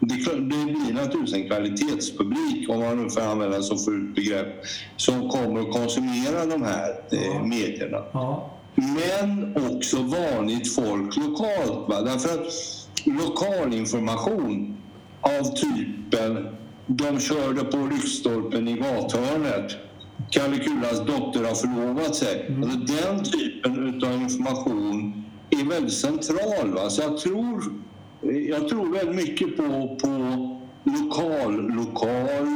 det, 0.00 0.40
blir 0.40 0.94
naturligtvis 0.94 1.34
en 1.34 1.46
kvalitetspublik, 1.46 2.68
om 2.68 2.80
man 2.80 3.02
nu 3.04 3.10
får 3.10 3.20
använda 3.20 3.62
så 3.62 3.76
fult 3.76 4.14
begrepp, 4.14 4.64
som 4.96 5.28
kommer 5.28 5.60
att 5.60 5.72
konsumera 5.72 6.46
de 6.46 6.62
här 6.62 7.00
eh, 7.12 7.42
medierna 7.42 8.04
Ja. 8.12 8.50
men 8.74 9.56
också 9.74 9.96
vanligt 9.96 10.74
folk 10.74 11.16
lokalt. 11.16 11.88
Va? 11.88 12.02
Därför 12.02 12.28
att 12.28 12.52
lokalinformation 13.04 14.76
av 15.20 15.54
typen 15.54 16.56
de 16.86 17.20
körde 17.20 17.64
på 17.64 17.76
lyktstolpen 17.76 18.68
i 18.68 18.72
gathörnet. 18.72 19.76
Kalle 20.30 20.58
Kulas 20.58 20.98
dotter 21.06 21.44
har 21.44 21.54
förlovat 21.54 22.14
sig. 22.14 22.54
Alltså, 22.62 22.78
den 22.78 23.24
typen 23.24 24.02
av 24.04 24.22
information 24.22 25.24
är 25.50 25.68
väldigt 25.68 25.92
central. 25.92 26.74
Va? 26.74 26.90
Så 26.90 27.02
jag 27.02 27.18
tror, 27.18 27.62
jag 28.48 28.68
tror 28.68 28.92
väldigt 28.92 29.16
mycket 29.16 29.56
på, 29.56 29.96
på 30.02 30.08
lokal, 30.84 31.70
lokal 31.74 32.46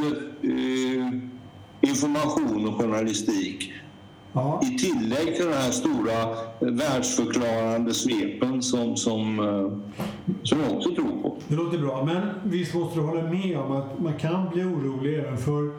eh, 0.42 1.08
information 1.80 2.68
och 2.68 2.74
journalistik 2.80 3.72
Ja. 4.32 4.60
i 4.64 4.78
tillägg 4.78 5.36
till 5.36 5.44
den 5.44 5.54
här 5.54 5.70
stora 5.70 6.12
världsförklarande 6.60 7.94
svepen 7.94 8.62
som, 8.62 8.96
som, 8.96 9.38
eh, 9.40 10.04
som 10.42 10.60
jag 10.60 10.76
också 10.76 10.94
tror 10.94 11.22
på. 11.22 11.36
Det 11.48 11.54
låter 11.56 11.78
bra, 11.78 12.04
men 12.04 12.50
visst 12.50 12.74
måste 12.74 12.98
du 12.98 13.04
hålla 13.04 13.22
med 13.22 13.58
om 13.58 13.72
att 13.72 14.00
man 14.00 14.18
kan 14.18 14.50
bli 14.50 14.62
orolig 14.64 15.18
även 15.18 15.36
för, 15.38 15.70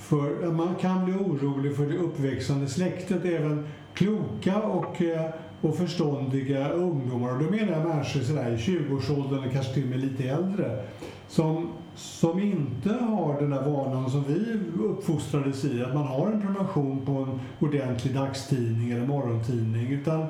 för 0.00 0.52
man 0.52 0.74
kan 0.74 1.04
bli 1.04 1.14
orolig 1.14 1.76
för 1.76 1.86
det 1.86 1.96
uppväxande 1.96 2.66
släktet, 2.66 3.24
även 3.24 3.66
kloka 3.94 4.56
och, 4.56 5.02
eh, 5.02 5.30
och 5.60 5.76
förståndiga 5.76 6.68
ungdomar. 6.68 7.32
Och 7.32 7.42
då 7.44 7.50
menar 7.50 7.72
jag 7.72 7.88
människor 7.88 8.20
sådär 8.20 8.52
i 8.52 8.56
20-årsåldern 8.56 9.50
kanske 9.52 9.74
till 9.74 9.82
och 9.82 9.88
med 9.88 10.00
lite 10.00 10.28
äldre 10.28 10.84
som, 11.28 11.68
som 11.94 12.38
inte 12.38 12.88
har 12.88 13.40
den 13.40 13.50
där 13.50 13.70
vanan 13.70 14.10
som 14.10 14.24
vi 14.28 14.60
uppfostrades 14.84 15.64
i, 15.64 15.82
att 15.82 15.94
man 15.94 16.06
har 16.06 16.26
en 16.26 16.40
prenumeration 16.40 17.06
på 17.06 17.12
en 17.12 17.40
ordentlig 17.60 18.14
dagstidning 18.14 18.90
eller 18.90 19.06
morgontidning, 19.06 19.92
utan 19.92 20.26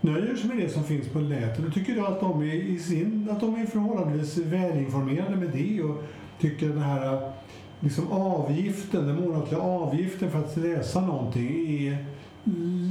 nöjer 0.00 0.36
sig 0.36 0.48
med 0.48 0.56
det 0.58 0.68
som 0.68 0.84
finns 0.84 1.08
på 1.08 1.18
nätet. 1.18 1.64
Då 1.64 1.70
tycker 1.70 1.96
jag 1.96 2.06
att 2.06 2.20
de 2.20 2.42
är, 2.42 2.54
i 2.54 2.78
sin, 2.78 3.28
att 3.30 3.40
de 3.40 3.54
är 3.54 3.66
förhållandevis 3.66 4.38
välinformerade 4.38 5.36
med 5.36 5.50
det 5.50 5.82
och 5.82 6.04
tycker 6.40 6.68
den 6.68 6.82
här 6.82 7.32
liksom 7.84 8.12
avgiften, 8.12 9.06
den 9.06 9.16
månatliga 9.24 9.60
avgiften 9.60 10.30
för 10.30 10.38
att 10.38 10.56
läsa 10.56 11.00
någonting 11.00 11.78
är 11.86 12.04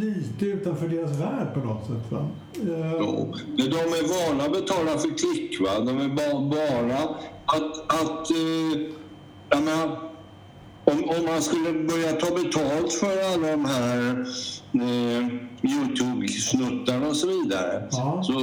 lite 0.02 0.46
utanför 0.46 0.88
deras 0.88 1.20
värld 1.20 1.54
på 1.54 1.60
något 1.60 1.86
sätt. 1.88 2.12
Va? 2.12 2.28
Eh. 2.56 2.68
Men 3.48 3.70
De 3.70 3.78
är 3.78 4.28
vana 4.30 4.44
att 4.44 4.52
betala 4.52 4.98
för 4.98 5.18
klick. 5.18 5.62
Va? 5.62 5.80
De 5.80 5.98
är 6.02 6.08
bara 6.10 7.00
att... 7.46 7.92
att 8.02 8.32
eh, 8.32 8.82
jag 9.50 9.64
menar, 9.64 10.00
om, 10.84 11.10
om 11.10 11.26
man 11.26 11.42
skulle 11.42 11.74
börja 11.74 12.12
ta 12.12 12.36
betalt 12.36 12.94
för 12.94 13.34
alla 13.34 13.48
de 13.52 13.66
här 13.66 14.26
eh, 14.74 15.28
Youtube-snuttarna 15.72 17.08
och 17.08 17.16
så 17.16 17.28
vidare 17.28 17.88
Ja. 17.92 18.24
så 18.24 18.34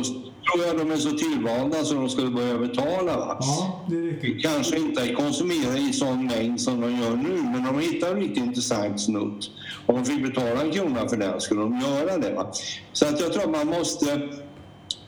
tror 0.44 0.66
jag 0.66 0.78
de 0.78 0.90
är 0.92 0.96
så 0.96 1.10
tillvalda 1.10 1.84
så 1.84 1.94
de 1.94 2.08
skulle 2.08 2.30
börja 2.30 2.58
betala. 2.58 3.16
Va? 3.16 3.38
ja, 3.40 3.84
det 3.88 3.96
är 3.96 4.02
riktigt. 4.02 4.42
kanske 4.42 4.78
inte 4.78 5.14
konsumera 5.14 5.78
i 5.78 5.92
sån 5.92 6.26
mängd 6.26 6.60
som 6.60 6.80
de 6.80 6.96
gör 6.96 7.16
nu, 7.16 7.42
men 7.42 7.66
om 7.66 7.76
de 7.76 7.80
hittar 7.80 8.10
en 8.10 8.16
riktigt 8.20 8.44
intressant 8.44 9.00
snutt 9.00 9.50
om 9.86 9.94
de 9.96 10.04
fick 10.04 10.22
betala 10.22 10.62
en 10.62 10.70
krona 10.70 11.08
för 11.08 11.16
den 11.16 11.40
skulle 11.40 11.60
de 11.60 11.80
göra 11.80 12.18
det. 12.18 12.34
Va? 12.34 12.52
Så 12.92 13.06
att 13.06 13.20
jag 13.20 13.32
tror 13.32 13.42
att 13.44 13.50
man 13.50 13.66
måste, 13.66 14.28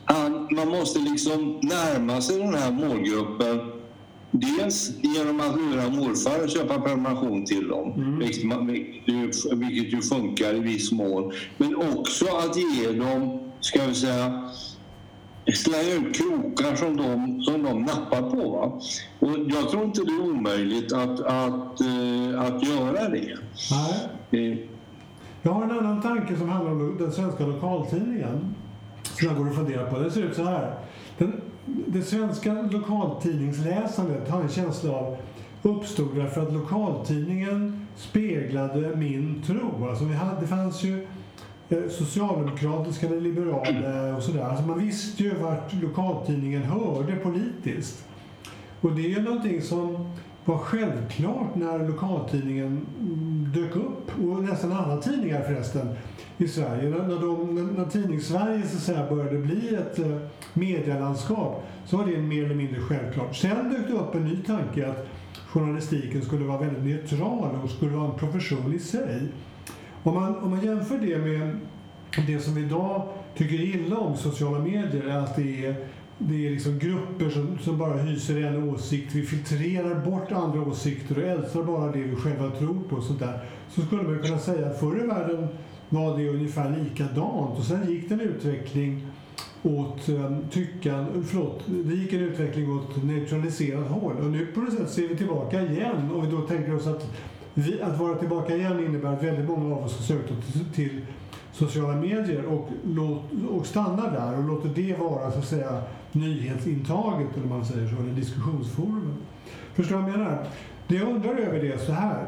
an- 0.05 0.47
man 0.51 0.67
måste 0.67 0.99
liksom 0.99 1.59
närma 1.61 2.21
sig 2.21 2.37
den 2.39 2.53
här 2.53 2.71
målgruppen 2.71 3.59
Dels 4.35 4.91
genom 5.01 5.39
att 5.41 5.55
lura 5.57 5.89
morfar 5.89 6.43
och 6.43 6.49
köpa 6.49 6.79
prenumeration 6.81 7.45
till 7.45 7.67
dem, 7.67 8.17
vilket, 8.19 8.43
man, 8.43 8.67
vilket, 8.67 9.53
vilket 9.53 9.93
ju 9.93 10.01
funkar 10.01 10.53
i 10.55 10.59
viss 10.59 10.91
mån. 10.91 11.31
Men 11.57 11.75
också 11.75 12.25
att 12.25 12.57
ge 12.57 12.91
dem, 12.91 13.39
ska 13.59 13.85
vi 13.85 13.93
säga, 13.95 14.49
slänga 15.51 15.93
ut 16.07 16.15
krokar 16.15 16.75
som 16.75 16.97
de, 16.97 17.41
som 17.41 17.63
de 17.63 17.81
nappar 17.81 18.21
på. 18.21 18.49
Va? 18.49 18.79
Och 19.19 19.39
jag 19.49 19.69
tror 19.69 19.83
inte 19.83 20.01
det 20.01 20.11
är 20.11 20.21
omöjligt 20.21 20.93
att, 20.93 21.19
att, 21.19 21.81
eh, 21.81 22.41
att 22.41 22.63
göra 22.67 23.09
det. 23.09 23.37
Nej. 23.71 24.51
Eh, 24.51 24.57
Jag 25.41 25.51
har 25.51 25.63
en 25.63 25.71
annan 25.71 26.01
tanke 26.01 26.35
som 26.37 26.49
handlar 26.49 26.71
om 26.71 26.97
den 26.99 27.11
svenska 27.11 27.45
lokaltidningen. 27.45 28.55
Som 29.03 29.27
jag 29.27 29.37
går 29.37 29.49
och 29.49 29.55
funderar 29.55 29.89
på. 29.89 29.99
Den 29.99 30.11
ser 30.11 30.21
ut 30.23 30.35
så 30.35 30.43
här. 30.43 30.75
Den, 31.17 31.41
det 31.65 32.01
svenska 32.01 32.53
lokaltidningsläsandet 32.71 34.29
har 34.29 34.41
en 34.41 34.49
känsla 34.49 34.91
av 34.93 35.17
uppstod 35.61 36.15
därför 36.15 36.41
att 36.41 36.53
lokaltidningen 36.53 37.87
speglade 37.95 38.95
min 38.95 39.43
tro. 39.47 39.87
Alltså 39.89 40.05
vi 40.05 40.13
hade, 40.13 40.41
det 40.41 40.47
fanns 40.47 40.83
ju 40.83 41.07
Eh, 41.73 41.89
socialdemokratiska 41.89 43.07
eller 43.07 43.21
liberala 43.21 44.15
och 44.15 44.23
sådär. 44.23 44.43
Alltså 44.43 44.65
man 44.65 44.79
visste 44.79 45.23
ju 45.23 45.35
vart 45.35 45.73
lokaltidningen 45.73 46.63
hörde 46.63 47.15
politiskt. 47.15 48.05
Och 48.81 48.91
det 48.91 49.13
är 49.13 49.21
någonting 49.21 49.61
som 49.61 50.11
var 50.45 50.57
självklart 50.57 51.55
när 51.55 51.87
lokaltidningen 51.87 52.85
mm, 52.99 53.51
dök 53.55 53.75
upp, 53.75 54.11
och 54.23 54.43
nästan 54.43 54.71
alla 54.71 55.01
tidningar 55.01 55.41
förresten, 55.41 55.89
i 56.37 56.47
Sverige. 56.47 56.89
När, 56.89 57.21
de, 57.21 57.55
när, 57.77 57.85
tidningssverige 57.85 58.67
så 58.67 58.77
att 58.77 58.83
säga, 58.83 59.09
började 59.09 59.37
bli 59.37 59.75
ett 59.75 59.99
eh, 59.99 60.17
medielandskap 60.53 61.63
så 61.85 61.97
var 61.97 62.05
det 62.05 62.17
mer 62.17 62.45
eller 62.45 62.55
mindre 62.55 62.81
självklart. 62.81 63.35
Sen 63.35 63.69
dök 63.69 63.87
det 63.87 63.93
upp 63.93 64.15
en 64.15 64.25
ny 64.25 64.37
tanke 64.37 64.89
att 64.89 65.07
journalistiken 65.47 66.21
skulle 66.21 66.45
vara 66.45 66.57
väldigt 66.57 66.83
neutral 66.83 67.59
och 67.63 67.69
skulle 67.69 67.91
vara 67.91 68.11
en 68.11 68.19
profession 68.19 68.73
i 68.73 68.79
sig. 68.79 69.21
Om 70.03 70.13
man, 70.13 70.35
om 70.35 70.49
man 70.49 70.65
jämför 70.65 70.97
det 70.97 71.17
med 71.17 71.57
det 72.27 72.39
som 72.39 72.55
vi 72.55 72.61
idag 72.61 73.07
tycker 73.35 73.61
illa 73.61 73.97
om 73.97 74.17
sociala 74.17 74.59
medier, 74.59 75.03
är 75.03 75.17
att 75.17 75.35
det 75.35 75.65
är, 75.65 75.75
det 76.17 76.47
är 76.47 76.51
liksom 76.51 76.79
grupper 76.79 77.29
som, 77.29 77.57
som 77.61 77.77
bara 77.77 77.97
hyser 77.97 78.43
en 78.43 78.69
åsikt. 78.69 79.15
Vi 79.15 79.25
filtrerar 79.25 80.05
bort 80.05 80.31
andra 80.31 80.61
åsikter 80.61 81.17
och 81.17 81.23
älskar 81.23 81.63
bara 81.63 81.91
det 81.91 82.01
vi 82.01 82.15
själva 82.15 82.49
tror 82.49 82.79
på. 82.89 82.95
Och 82.95 83.03
sånt 83.03 83.19
där. 83.19 83.39
Så 83.69 83.81
skulle 83.81 84.03
man 84.03 84.19
kunna 84.19 84.39
säga 84.39 84.67
att 84.67 84.79
förr 84.79 85.03
i 85.03 85.07
världen 85.07 85.47
var 85.89 86.17
det 86.17 86.29
ungefär 86.29 86.77
likadant 86.83 87.57
och 87.57 87.63
sen 87.63 87.91
gick 87.91 88.09
det 88.09 88.13
en 88.13 88.21
utveckling 88.21 89.07
åt 89.63 90.09
eh, 90.09 90.37
tyckan, 90.51 91.23
förlåt, 91.27 91.63
det 91.65 91.95
gick 91.95 92.13
en 92.13 92.19
utveckling 92.19 92.77
åt 92.77 93.03
neutraliserat 93.03 93.87
håll 93.87 94.17
och 94.17 94.31
nu 94.31 94.45
på 94.45 94.59
något 94.59 94.73
sätt 94.73 94.89
ser 94.89 95.07
vi 95.07 95.17
tillbaka 95.17 95.61
igen 95.61 96.11
och 96.11 96.23
vi 96.23 96.31
då 96.31 96.41
tänker 96.41 96.75
oss 96.75 96.87
att 96.87 97.11
vi, 97.53 97.81
att 97.81 97.99
vara 97.99 98.15
tillbaka 98.15 98.55
igen 98.55 98.79
innebär 98.79 99.13
att 99.13 99.23
väldigt 99.23 99.47
många 99.49 99.75
av 99.75 99.83
oss 99.83 99.97
har 99.97 100.03
sökt 100.03 100.31
till, 100.75 101.01
sociala 101.51 101.95
medier 101.95 102.45
och, 102.45 102.69
låt, 102.85 103.21
och 103.49 103.65
stannar 103.65 104.11
där 104.11 104.37
och 104.37 104.43
låter 104.43 104.69
det 104.69 104.99
vara 104.99 105.31
så 105.31 105.39
att 105.39 105.47
säga 105.47 105.81
nyhetsintaget 106.11 107.37
eller 107.37 107.47
man 107.47 107.65
säger 107.65 107.87
så, 107.87 107.95
eller 107.95 108.13
diskussionsforumet. 108.13 109.17
Förstår 109.73 109.95
du 109.95 110.01
vad 110.01 110.11
jag 110.11 110.19
menar? 110.19 110.47
Det 110.87 110.95
jag 110.95 111.09
undrar 111.09 111.35
över 111.35 111.59
det 111.59 111.71
är 111.71 111.77
så 111.77 111.91
här. 111.91 112.27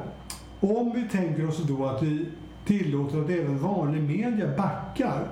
Om 0.60 0.92
vi 0.96 1.18
tänker 1.18 1.48
oss 1.48 1.58
då 1.58 1.86
att 1.86 2.04
vi 2.04 2.26
tillåter 2.66 3.22
att 3.22 3.30
även 3.30 3.60
vanlig 3.60 4.04
media 4.04 4.48
backar 4.58 5.28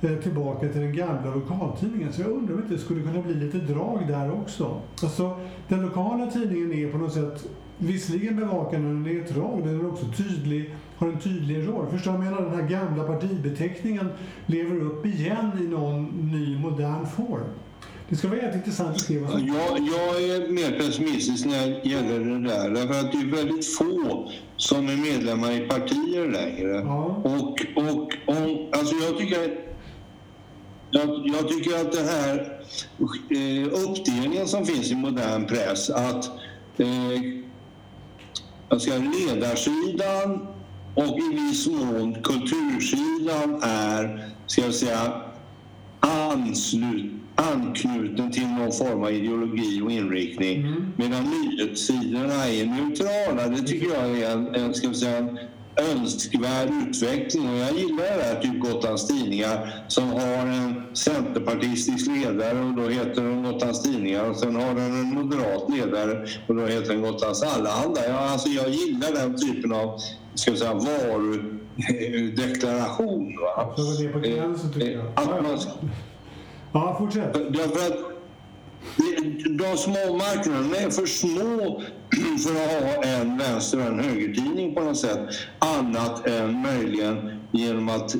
tillbaka 0.00 0.68
till 0.68 0.80
den 0.80 0.96
gamla 0.96 1.34
lokaltidningen. 1.34 2.12
Så 2.12 2.20
jag 2.20 2.30
undrar 2.30 2.54
om 2.54 2.60
inte 2.60 2.74
det 2.74 2.80
skulle 2.80 3.02
kunna 3.02 3.22
bli 3.22 3.34
lite 3.34 3.58
drag 3.58 4.04
där 4.08 4.32
också. 4.32 4.80
Alltså, 5.02 5.36
den 5.68 5.82
lokala 5.82 6.26
tidningen 6.26 6.72
är 6.72 6.92
på 6.92 6.98
något 6.98 7.12
sätt 7.12 7.48
visserligen 7.78 8.36
bevakande 8.36 8.88
och 8.88 8.94
neutral, 8.94 9.62
den 9.64 9.80
är 9.80 9.88
också 9.88 10.06
tydlig, 10.16 10.74
har 10.96 11.08
en 11.08 11.18
tydlig 11.18 11.68
roll. 11.68 11.86
Förstår 11.90 12.12
du 12.12 12.18
vad 12.18 12.26
jag 12.26 12.32
menar? 12.32 12.50
Den 12.50 12.60
här 12.60 12.68
gamla 12.68 13.04
partibeteckningen 13.04 14.08
lever 14.46 14.80
upp 14.80 15.06
igen 15.06 15.50
i 15.60 15.68
någon 15.68 16.04
ny 16.32 16.58
modern 16.58 17.06
form. 17.06 17.48
Det 18.08 18.16
ska 18.16 18.28
vara 18.28 18.38
jätteintressant 18.38 18.90
att 18.90 19.00
se 19.00 19.18
vad 19.18 19.30
som... 19.30 19.46
Jag, 19.46 19.78
jag 19.78 20.22
är 20.22 20.52
mer 20.52 20.78
pessimistisk 20.78 21.46
när 21.46 21.66
det 21.66 21.88
gäller 21.88 22.18
det 22.18 22.48
där. 22.48 22.70
Därför 22.70 23.00
att 23.00 23.12
det 23.12 23.18
är 23.18 23.36
väldigt 23.36 23.76
få 23.76 24.30
som 24.56 24.88
är 24.88 24.96
medlemmar 24.96 25.52
i 25.52 25.68
partier 25.68 26.28
längre. 26.28 26.68
Ja. 26.68 27.04
Och, 27.24 27.66
och 27.76 28.12
om, 28.26 28.68
alltså 28.72 28.94
jag 28.94 29.18
tycker 29.18 29.68
jag, 30.90 31.26
jag, 31.26 31.48
tycker 31.48 31.80
att 31.80 31.92
den 31.92 32.08
här 32.08 32.62
eh, 33.30 33.88
uppdelningen 33.88 34.48
som 34.48 34.66
finns 34.66 34.90
i 34.90 34.94
modern 34.94 35.46
press, 35.46 35.90
att 35.90 36.30
eh, 36.76 37.22
jag 38.68 38.80
ska, 38.80 38.92
ledarsidan 38.92 40.46
och 40.94 41.18
i 41.18 41.34
viss 41.34 41.66
mån 41.66 42.22
kultursidan 42.22 43.62
är, 43.62 44.28
ska 44.46 44.62
jag 44.62 44.74
säga, 44.74 45.22
anslut, 46.00 47.12
anknuten 47.34 48.32
till 48.32 48.46
någon 48.46 48.72
form 48.72 49.02
av 49.02 49.12
ideologi 49.12 49.80
och 49.82 49.90
inriktning. 49.90 50.58
Mm. 50.60 50.92
Medan 50.96 51.24
nyhetssidorna 51.24 52.48
är 52.48 52.66
neutrala. 52.66 53.48
Det 53.48 53.62
tycker 53.62 53.94
jag 53.94 54.18
är 54.18 54.30
en, 54.30 54.54
en 54.54 54.74
ska 54.74 54.94
säga, 54.94 55.16
en 55.16 55.38
önskvärd 55.78 56.70
utveckling. 56.88 57.50
Och 57.50 57.56
jag 57.56 57.78
gillar 57.78 58.04
det 58.04 58.22
här, 58.22 58.42
typ 58.42 58.60
Gotlands 58.60 59.08
Tidningar 59.08 59.84
som 59.88 60.10
har 60.10 60.46
en 60.46 60.96
centerpartistisk 60.96 62.06
ledare 62.06 62.60
och 62.60 62.74
då 62.74 62.88
heter 62.88 63.22
den 63.22 63.42
Gotlands 63.42 63.82
Tidningar 63.82 64.30
och 64.30 64.36
sen 64.36 64.56
har 64.56 64.74
den 64.74 65.00
en 65.00 65.14
moderat 65.14 65.70
ledare 65.70 66.26
och 66.46 66.54
då 66.54 66.66
heter 66.66 66.92
den 66.92 67.02
Gotlands 67.02 67.42
Allehanda. 67.42 68.08
Jag, 68.08 68.16
alltså, 68.16 68.48
jag 68.48 68.68
gillar 68.68 69.12
den 69.12 69.38
typen 69.38 69.72
av 69.72 70.00
ska 70.34 70.56
säga, 70.56 70.74
varudeklaration. 70.74 73.36
Va? 73.40 73.74
Det 73.76 73.82
var 73.82 74.02
det 74.02 74.08
på 74.08 74.18
gränsen 74.18 74.72
tycker 74.72 74.90
jag. 74.90 75.06
Att 75.14 75.26
man, 75.26 75.58
ja, 76.72 76.96
fortsätt. 76.98 77.32
Därför 77.32 77.86
att 77.86 78.17
de 79.58 79.76
små 79.76 80.16
marknaderna 80.16 80.76
är 80.76 80.90
för 80.90 81.06
små 81.06 81.82
för 82.44 82.54
att 82.64 82.82
ha 82.82 83.04
en 83.04 83.38
vänster 83.38 83.78
och 83.78 83.86
en 83.86 84.00
högertidning 84.00 84.74
på 84.74 84.80
något 84.80 84.98
sätt. 84.98 85.20
Annat 85.58 86.26
än 86.26 86.62
möjligen 86.62 87.40
genom 87.52 87.88
att 87.88 88.16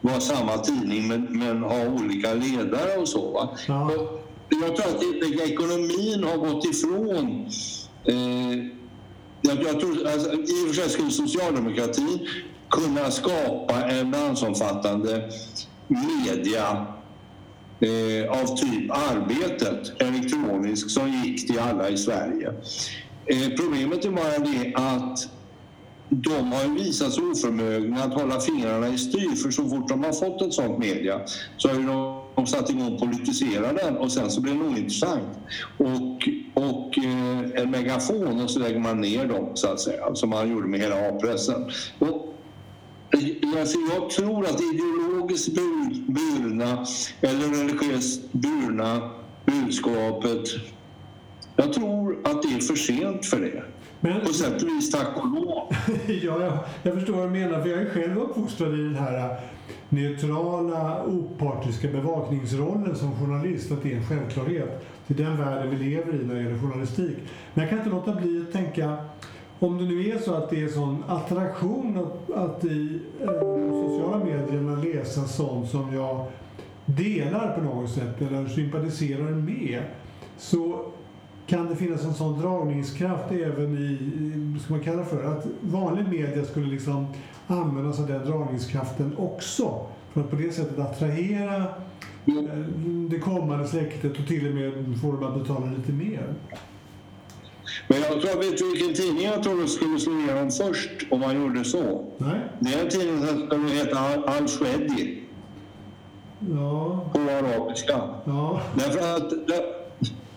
vara 0.00 0.20
samma 0.20 0.58
tidning 0.58 1.08
men, 1.08 1.38
men 1.38 1.62
ha 1.62 1.86
olika 1.86 2.34
ledare 2.34 2.96
och 2.96 3.08
så. 3.08 3.56
Ja. 3.68 3.84
Och 3.84 4.20
jag 4.62 4.76
tror 4.76 4.96
att 4.96 5.50
ekonomin 5.50 6.24
har 6.24 6.36
gått 6.36 6.64
ifrån 6.64 7.46
eh, 8.04 8.80
jag, 9.42 9.62
jag 9.62 9.80
tror, 9.80 10.06
alltså, 10.06 10.32
I 10.32 10.64
och 10.64 10.68
för 10.68 10.74
sig 10.74 10.90
skulle 10.90 11.10
socialdemokratin 11.10 12.28
kunna 12.70 13.10
skapa 13.10 13.74
en 13.74 14.10
landsomfattande 14.10 15.30
media 15.88 16.86
eh, 17.80 18.30
av 18.30 18.56
typ 18.56 18.90
Arbetet, 18.90 20.02
elektronisk, 20.02 20.90
som 20.90 21.12
gick 21.12 21.46
till 21.46 21.58
alla 21.58 21.88
i 21.88 21.96
Sverige. 21.96 22.52
Eh, 23.26 23.48
problemet 23.56 24.04
är 24.04 24.10
bara 24.10 24.38
det 24.38 24.72
att 24.74 25.28
de 26.08 26.52
har 26.52 26.78
visat 26.78 27.12
sig 27.12 27.24
oförmögna 27.24 28.04
att 28.04 28.14
hålla 28.14 28.40
fingrarna 28.40 28.88
i 28.88 28.98
styr 28.98 29.36
för 29.42 29.50
så 29.50 29.68
fort 29.68 29.88
de 29.88 30.04
har 30.04 30.12
fått 30.12 30.42
ett 30.42 30.52
sånt 30.52 30.78
media 30.78 31.20
så 31.56 31.68
har 31.68 31.74
de 32.34 32.46
satt 32.46 32.70
igång 32.70 32.92
och 32.92 33.00
politisera 33.00 33.72
den 33.72 33.96
och 33.96 34.12
sen 34.12 34.30
så 34.30 34.40
blir 34.40 34.52
den 34.52 34.62
ointressant. 34.62 35.38
Och, 35.78 36.28
och 36.54 36.98
eh, 36.98 37.62
en 37.62 37.70
megafon 37.70 38.40
och 38.40 38.50
så 38.50 38.58
lägger 38.58 38.78
man 38.78 39.00
ner 39.00 39.26
dem 39.26 39.50
så 39.54 39.68
att 39.68 39.80
säga, 39.80 40.14
som 40.14 40.30
man 40.30 40.50
gjorde 40.50 40.68
med 40.68 40.80
hela 40.80 41.08
A-pressen. 41.08 41.70
Och, 41.98 42.29
alltså 43.60 43.78
jag 43.94 44.10
tror 44.10 44.44
att 44.44 44.60
ideologiskt 44.60 45.54
burna 46.06 46.86
eller 47.20 47.48
religiöst 47.48 48.32
burna 48.32 49.10
budskapet 49.46 50.48
jag 51.60 51.72
tror 51.72 52.18
att 52.24 52.42
det 52.42 52.48
är 52.48 52.60
för 52.60 52.74
sent 52.74 53.26
för 53.26 53.40
det. 53.40 53.62
Men, 54.00 54.20
på 54.20 54.32
sätt 54.32 54.62
och 54.62 54.68
vis 54.68 54.90
tack 54.90 55.16
och 55.16 55.28
lov. 55.28 55.76
ja, 56.06 56.40
jag, 56.40 56.58
jag 56.82 56.94
förstår 56.94 57.14
vad 57.14 57.26
du 57.26 57.30
menar, 57.30 57.62
för 57.62 57.68
jag 57.68 57.82
är 57.82 57.90
själv 57.90 58.18
uppfostrad 58.18 58.74
i 58.74 58.82
den 58.82 58.94
här 58.94 59.30
äh, 59.30 59.36
neutrala, 59.88 61.04
opartiska 61.04 61.88
bevakningsrollen 61.88 62.96
som 62.96 63.16
journalist, 63.16 63.72
att 63.72 63.82
det 63.82 63.92
är 63.92 63.96
en 63.96 64.06
självklarhet. 64.06 64.86
Det 65.06 65.22
är 65.22 65.26
den 65.26 65.36
världen 65.36 65.70
vi 65.70 65.76
lever 65.90 66.14
i 66.14 66.24
när 66.24 66.34
det 66.34 66.42
gäller 66.42 66.58
journalistik. 66.58 67.16
Men 67.54 67.62
jag 67.62 67.70
kan 67.70 67.78
inte 67.78 67.90
låta 67.90 68.12
bli 68.12 68.44
att 68.48 68.52
tänka, 68.52 68.96
om 69.60 69.78
det 69.78 69.84
nu 69.84 70.10
är 70.10 70.18
så 70.18 70.34
att 70.34 70.50
det 70.50 70.62
är 70.62 70.68
sån 70.68 71.04
attraktion 71.08 71.98
att, 71.98 72.36
att 72.36 72.64
i 72.64 73.00
eh, 73.20 73.28
sociala 73.70 74.24
medierna 74.24 74.76
läsa 74.76 75.24
sånt 75.24 75.70
som 75.70 75.94
jag 75.94 76.26
delar 76.86 77.54
på 77.54 77.60
något 77.60 77.90
sätt 77.90 78.22
eller 78.22 78.48
sympatiserar 78.48 79.30
med, 79.30 79.82
så 80.38 80.86
kan 81.46 81.66
det 81.66 81.76
finnas 81.76 82.04
en 82.04 82.14
sån 82.14 82.40
dragningskraft 82.40 83.32
även 83.32 83.78
i, 83.78 84.58
ska 84.64 84.74
man 84.74 84.82
kalla 84.82 85.04
för, 85.04 85.24
att 85.24 85.46
vanlig 85.60 86.08
media 86.08 86.44
skulle 86.44 86.66
liksom 86.66 87.06
använda 87.46 87.92
sig 87.92 88.02
av 88.02 88.10
den 88.10 88.26
dragningskraften 88.26 89.16
också 89.18 89.86
för 90.12 90.20
att 90.20 90.30
på 90.30 90.36
det 90.36 90.52
sättet 90.52 90.78
attrahera 90.78 91.56
eh, 92.26 92.58
det 93.10 93.18
kommande 93.18 93.68
släktet 93.68 94.18
och 94.18 94.26
till 94.26 94.48
och 94.48 94.54
med 94.54 95.00
få 95.00 95.12
dem 95.12 95.24
att 95.24 95.42
betala 95.42 95.66
lite 95.66 95.92
mer. 95.92 96.34
Men 97.88 98.00
jag 98.00 98.20
tror, 98.20 98.40
vet 98.40 98.58
du 98.58 98.70
vilken 98.72 98.94
tidning 98.94 99.24
jag 99.24 99.42
tror 99.42 99.66
skulle 99.66 100.00
slå 100.00 100.12
igenom 100.12 100.50
först 100.50 100.90
om 101.10 101.20
man 101.20 101.42
gjorde 101.42 101.64
så? 101.64 102.12
Nej. 102.18 102.40
Det 102.58 102.74
är 102.74 102.84
en 102.84 102.90
tidning 102.90 103.48
som 103.50 103.66
heter 103.68 103.96
Al-Shwedi. 104.26 105.20
Ja. 106.54 107.10
På 107.12 107.20
arabiska. 107.20 108.00
Ja. 108.24 108.60
Därför 108.74 109.16
att 109.16 109.30
där, 109.30 109.64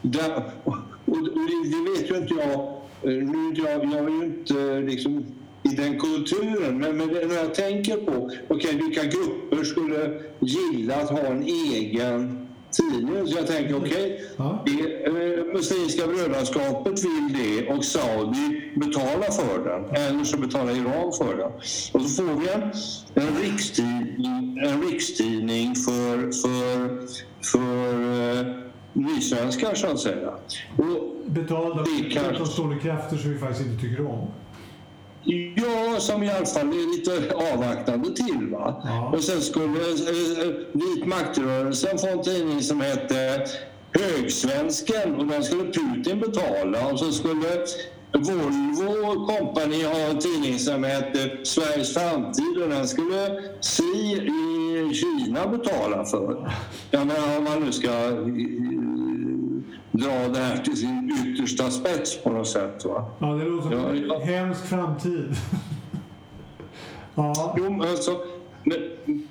där, 0.02 0.43
och, 0.63 0.78
det 1.06 1.91
vet 1.91 2.12
ju 2.12 2.17
inte 2.17 2.34
jag. 2.34 2.60
Eh, 3.04 3.24
nu, 3.24 3.54
jag, 3.56 3.86
jag 3.86 4.06
är 4.06 4.10
ju 4.10 4.24
inte 4.24 4.80
liksom 4.80 5.26
i 5.63 5.69
den 5.69 6.00
kulturen. 6.00 6.78
Men, 6.78 6.98
men 6.98 7.08
när 7.08 7.36
jag 7.36 7.56
tänker 7.56 7.98
på 7.98 8.32
okay, 8.50 8.76
vilka 8.76 9.04
grupper 9.04 9.63
skulle 9.63 10.22
gilla 10.39 10.96
att 10.96 11.10
ha 11.10 11.19
en 11.19 11.43
egen 11.43 12.42
tidning. 12.73 13.27
Så 13.27 13.38
jag 13.38 13.47
tänker 13.47 13.77
okej, 13.77 14.21
okay, 14.38 14.75
ja. 15.05 15.53
Muslimska 15.53 16.07
brödraskapet 16.07 17.03
vill 17.03 17.33
det 17.33 17.67
och 17.73 17.86
Saudi 17.86 18.71
betalar 18.75 19.31
för 19.31 19.69
den. 19.69 19.95
Eller 19.95 20.23
så 20.23 20.38
betalar 20.38 20.71
Iran 20.71 21.13
för 21.13 21.38
den. 21.38 21.51
Och 21.93 22.09
så 22.09 22.23
får 22.23 22.39
vi 22.39 22.49
en, 22.49 22.63
en, 23.13 23.38
rikstidning, 23.41 24.57
en 24.57 24.81
rikstidning 24.81 25.75
för, 25.75 26.31
för, 26.41 26.99
för 27.51 27.93
uh, 28.39 28.55
nysvenskar 28.93 29.75
så 29.75 29.88
att 29.88 29.99
säga. 29.99 30.33
Och 30.77 31.13
Betalda 31.25 31.86
av 32.41 32.45
stående 32.45 32.79
krafter 32.79 33.17
som 33.17 33.33
vi 33.33 33.39
faktiskt 33.39 33.69
inte 33.69 33.81
tycker 33.81 34.07
om. 34.07 34.27
Ja, 35.25 35.99
som 35.99 36.23
i 36.23 36.29
alla 36.29 36.45
fall 36.45 36.67
är 36.67 36.97
lite 36.97 37.36
avvaktande 37.36 38.15
till. 38.15 38.47
Va? 38.51 38.81
Ja. 38.86 39.12
Och 39.15 39.23
sen 39.23 39.41
skulle 39.41 39.79
eh, 39.79 40.47
eh, 40.47 40.53
Vit 40.71 41.05
maktrörelsen 41.05 41.97
få 41.97 42.07
en 42.07 42.23
tidning 42.23 42.62
som 42.62 42.81
hette 42.81 43.45
Högsvensken 43.91 45.15
och 45.15 45.27
den 45.27 45.43
skulle 45.43 45.63
Putin 45.63 46.19
betala. 46.19 46.88
Och 46.91 46.99
så 46.99 47.12
skulle 47.12 47.65
Volvo 48.13 49.27
Company 49.27 49.83
har 49.83 50.09
en 50.09 50.19
tidning 50.19 50.59
som 50.59 50.83
heter 50.83 51.39
Sveriges 51.43 51.93
framtid 51.93 52.57
och 52.63 52.69
den 52.69 52.88
skulle 52.88 53.41
SI 53.62 53.83
i 53.91 54.93
Kina 54.93 55.47
betala 55.47 56.05
för. 56.05 56.53
Jag 56.91 57.07
menar 57.07 57.38
om 57.38 57.43
man 57.43 57.59
nu 57.63 57.71
ska 57.71 57.89
dra 59.93 60.27
det 60.27 60.39
här 60.39 60.58
till 60.58 60.77
sin 60.77 61.12
yttersta 61.25 61.71
spets 61.71 62.23
på 62.23 62.29
något 62.29 62.47
sätt. 62.47 62.86
Va? 62.86 63.06
Ja, 63.19 63.27
det 63.27 63.45
låter 63.45 63.69
som 63.69 63.86
en 63.86 64.06
ja, 64.08 64.19
hemsk 64.19 64.65
framtid. 64.65 65.36
ja. 67.15 67.56
Jo, 67.58 67.69
men, 67.69 67.82
alltså, 67.82 68.17
men, 68.63 68.77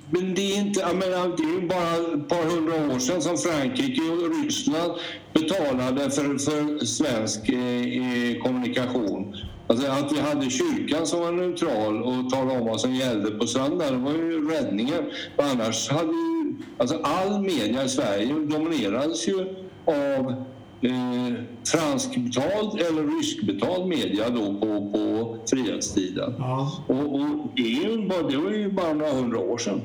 men, 0.09 0.35
det 0.35 0.41
är 0.41 0.57
inte, 0.57 0.79
jag 0.79 0.95
menar, 0.95 1.37
det 1.37 1.43
är 1.43 1.67
bara 1.67 2.13
ett 2.13 2.29
par 2.29 2.55
hundra 2.55 2.95
år 2.95 2.99
sedan 2.99 3.21
som 3.21 3.37
Frankrike 3.37 4.01
och 4.01 4.43
Ryssland 4.43 4.91
betalade 5.33 6.09
för, 6.09 6.23
för 6.23 6.85
svensk 6.85 7.49
eh, 7.49 8.43
kommunikation. 8.43 9.35
Alltså 9.67 9.87
att 9.91 10.11
vi 10.11 10.19
hade 10.19 10.49
kyrkan 10.49 11.07
som 11.07 11.19
var 11.19 11.31
neutral 11.31 12.03
och 12.03 12.29
talade 12.29 12.59
om 12.59 12.67
vad 12.67 12.81
som 12.81 12.95
gällde 12.95 13.31
på 13.31 13.47
söndag, 13.47 13.91
det 13.91 13.97
var 13.97 14.11
ju 14.11 14.49
räddningen. 14.49 15.11
Annars 15.37 15.89
hade 15.89 16.11
ju, 16.11 16.55
alltså 16.77 16.99
all 17.03 17.41
media 17.41 17.83
i 17.83 17.89
Sverige 17.89 18.33
dominerades 18.33 19.27
ju 19.27 19.55
av 19.85 20.45
eh, 20.83 21.33
franskbetald 21.65 22.81
eller 22.81 23.17
ryskbetald 23.17 23.87
media 23.87 24.29
då 24.29 24.59
på, 24.59 24.91
på 24.91 25.37
frihetstiden. 25.49 26.33
Ja. 26.37 26.71
Och, 26.87 27.15
och 27.15 27.27
det, 27.55 27.61
är 27.61 27.89
ju 27.89 28.07
bara, 28.07 28.21
det 28.21 28.37
var 28.37 28.51
ju 28.51 28.71
bara 28.71 28.93
några 28.93 29.11
hundra 29.13 29.39
år 29.39 29.57
sedan. 29.57 29.81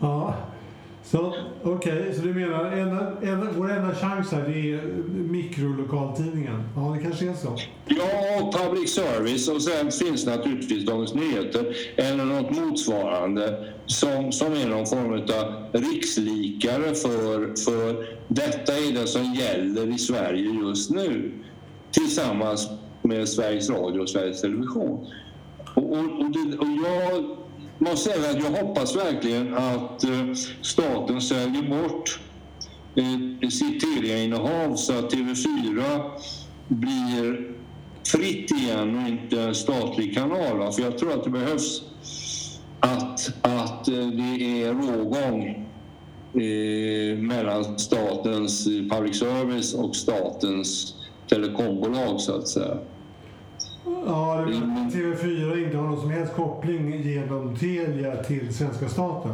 Ja. 0.00 0.34
Så 1.04 1.34
okej, 1.62 2.00
okay, 2.00 2.14
så 2.14 2.22
du 2.22 2.34
menar 2.34 2.76
ena, 2.76 3.12
ena, 3.22 3.46
vår 3.56 3.70
enda 3.70 3.94
chans 3.94 4.32
här 4.32 4.48
det 4.48 4.72
är 4.72 4.82
mikrolokaltidningen? 5.08 6.62
Ja, 6.76 6.96
det 6.96 7.02
kanske 7.02 7.28
är 7.30 7.34
så? 7.34 7.58
Ja, 7.86 8.42
och 8.42 8.54
public 8.54 8.94
service 8.94 9.48
och 9.48 9.62
sen 9.62 9.92
finns 9.92 10.26
naturligtvis 10.26 10.86
Dagens 10.86 11.14
Nyheter 11.14 11.76
eller 11.96 12.24
något 12.24 12.50
motsvarande 12.50 13.72
som, 13.86 14.32
som 14.32 14.52
är 14.52 14.68
någon 14.68 14.86
form 14.86 15.12
av 15.12 15.80
rikslikare 15.80 16.94
för, 16.94 17.64
för 17.64 18.06
detta 18.28 18.72
är 18.72 18.92
det 18.92 19.06
som 19.06 19.34
gäller 19.34 19.94
i 19.94 19.98
Sverige 19.98 20.50
just 20.50 20.90
nu 20.90 21.32
tillsammans 21.90 22.68
med 23.02 23.28
Sveriges 23.28 23.70
Radio 23.70 24.00
och 24.00 24.08
Sveriges 24.08 24.40
Television. 24.40 25.06
Och, 25.74 25.92
och, 25.92 25.98
och, 25.98 26.30
det, 26.30 26.58
och 26.58 26.68
jag 26.68 27.43
måste 27.78 28.10
säga 28.10 28.30
att 28.30 28.44
jag 28.44 28.64
hoppas 28.64 28.96
verkligen 28.96 29.54
att 29.54 30.04
eh, 30.04 30.32
staten 30.62 31.20
säljer 31.20 31.62
bort 31.62 32.20
eh, 32.94 33.48
sitt 33.48 33.80
Telia-innehav 33.80 34.76
så 34.76 34.98
att 34.98 35.12
TV4 35.12 36.10
blir 36.68 37.54
fritt 38.06 38.50
igen 38.50 38.98
och 38.98 39.08
inte 39.08 39.40
en 39.40 39.54
statlig 39.54 40.14
kanal. 40.14 40.72
För 40.72 40.82
jag 40.82 40.98
tror 40.98 41.12
att 41.12 41.24
det 41.24 41.30
behövs 41.30 41.82
att, 42.80 43.32
att 43.42 43.88
eh, 43.88 44.06
det 44.06 44.62
är 44.62 44.74
rågång 44.74 45.68
eh, 46.34 47.18
mellan 47.18 47.78
statens 47.78 48.64
public 48.64 49.18
service 49.18 49.74
och 49.74 49.96
statens 49.96 50.94
telekombolag 51.28 52.20
så 52.20 52.36
att 52.36 52.48
säga. 52.48 52.78
Ja, 54.06 54.44
TV4 54.92 55.64
inte 55.64 55.76
har 55.76 55.84
någon 55.84 56.00
som 56.00 56.10
helst 56.10 56.34
koppling 56.34 57.02
genom 57.02 57.56
Telia 57.56 58.16
till 58.16 58.54
svenska 58.54 58.88
staten. 58.88 59.32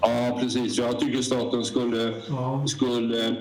Ja, 0.00 0.38
precis. 0.40 0.78
Jag 0.78 1.00
tycker 1.00 1.22
staten 1.22 1.64
skulle, 1.64 2.14
ja. 2.28 2.66
skulle 2.66 3.36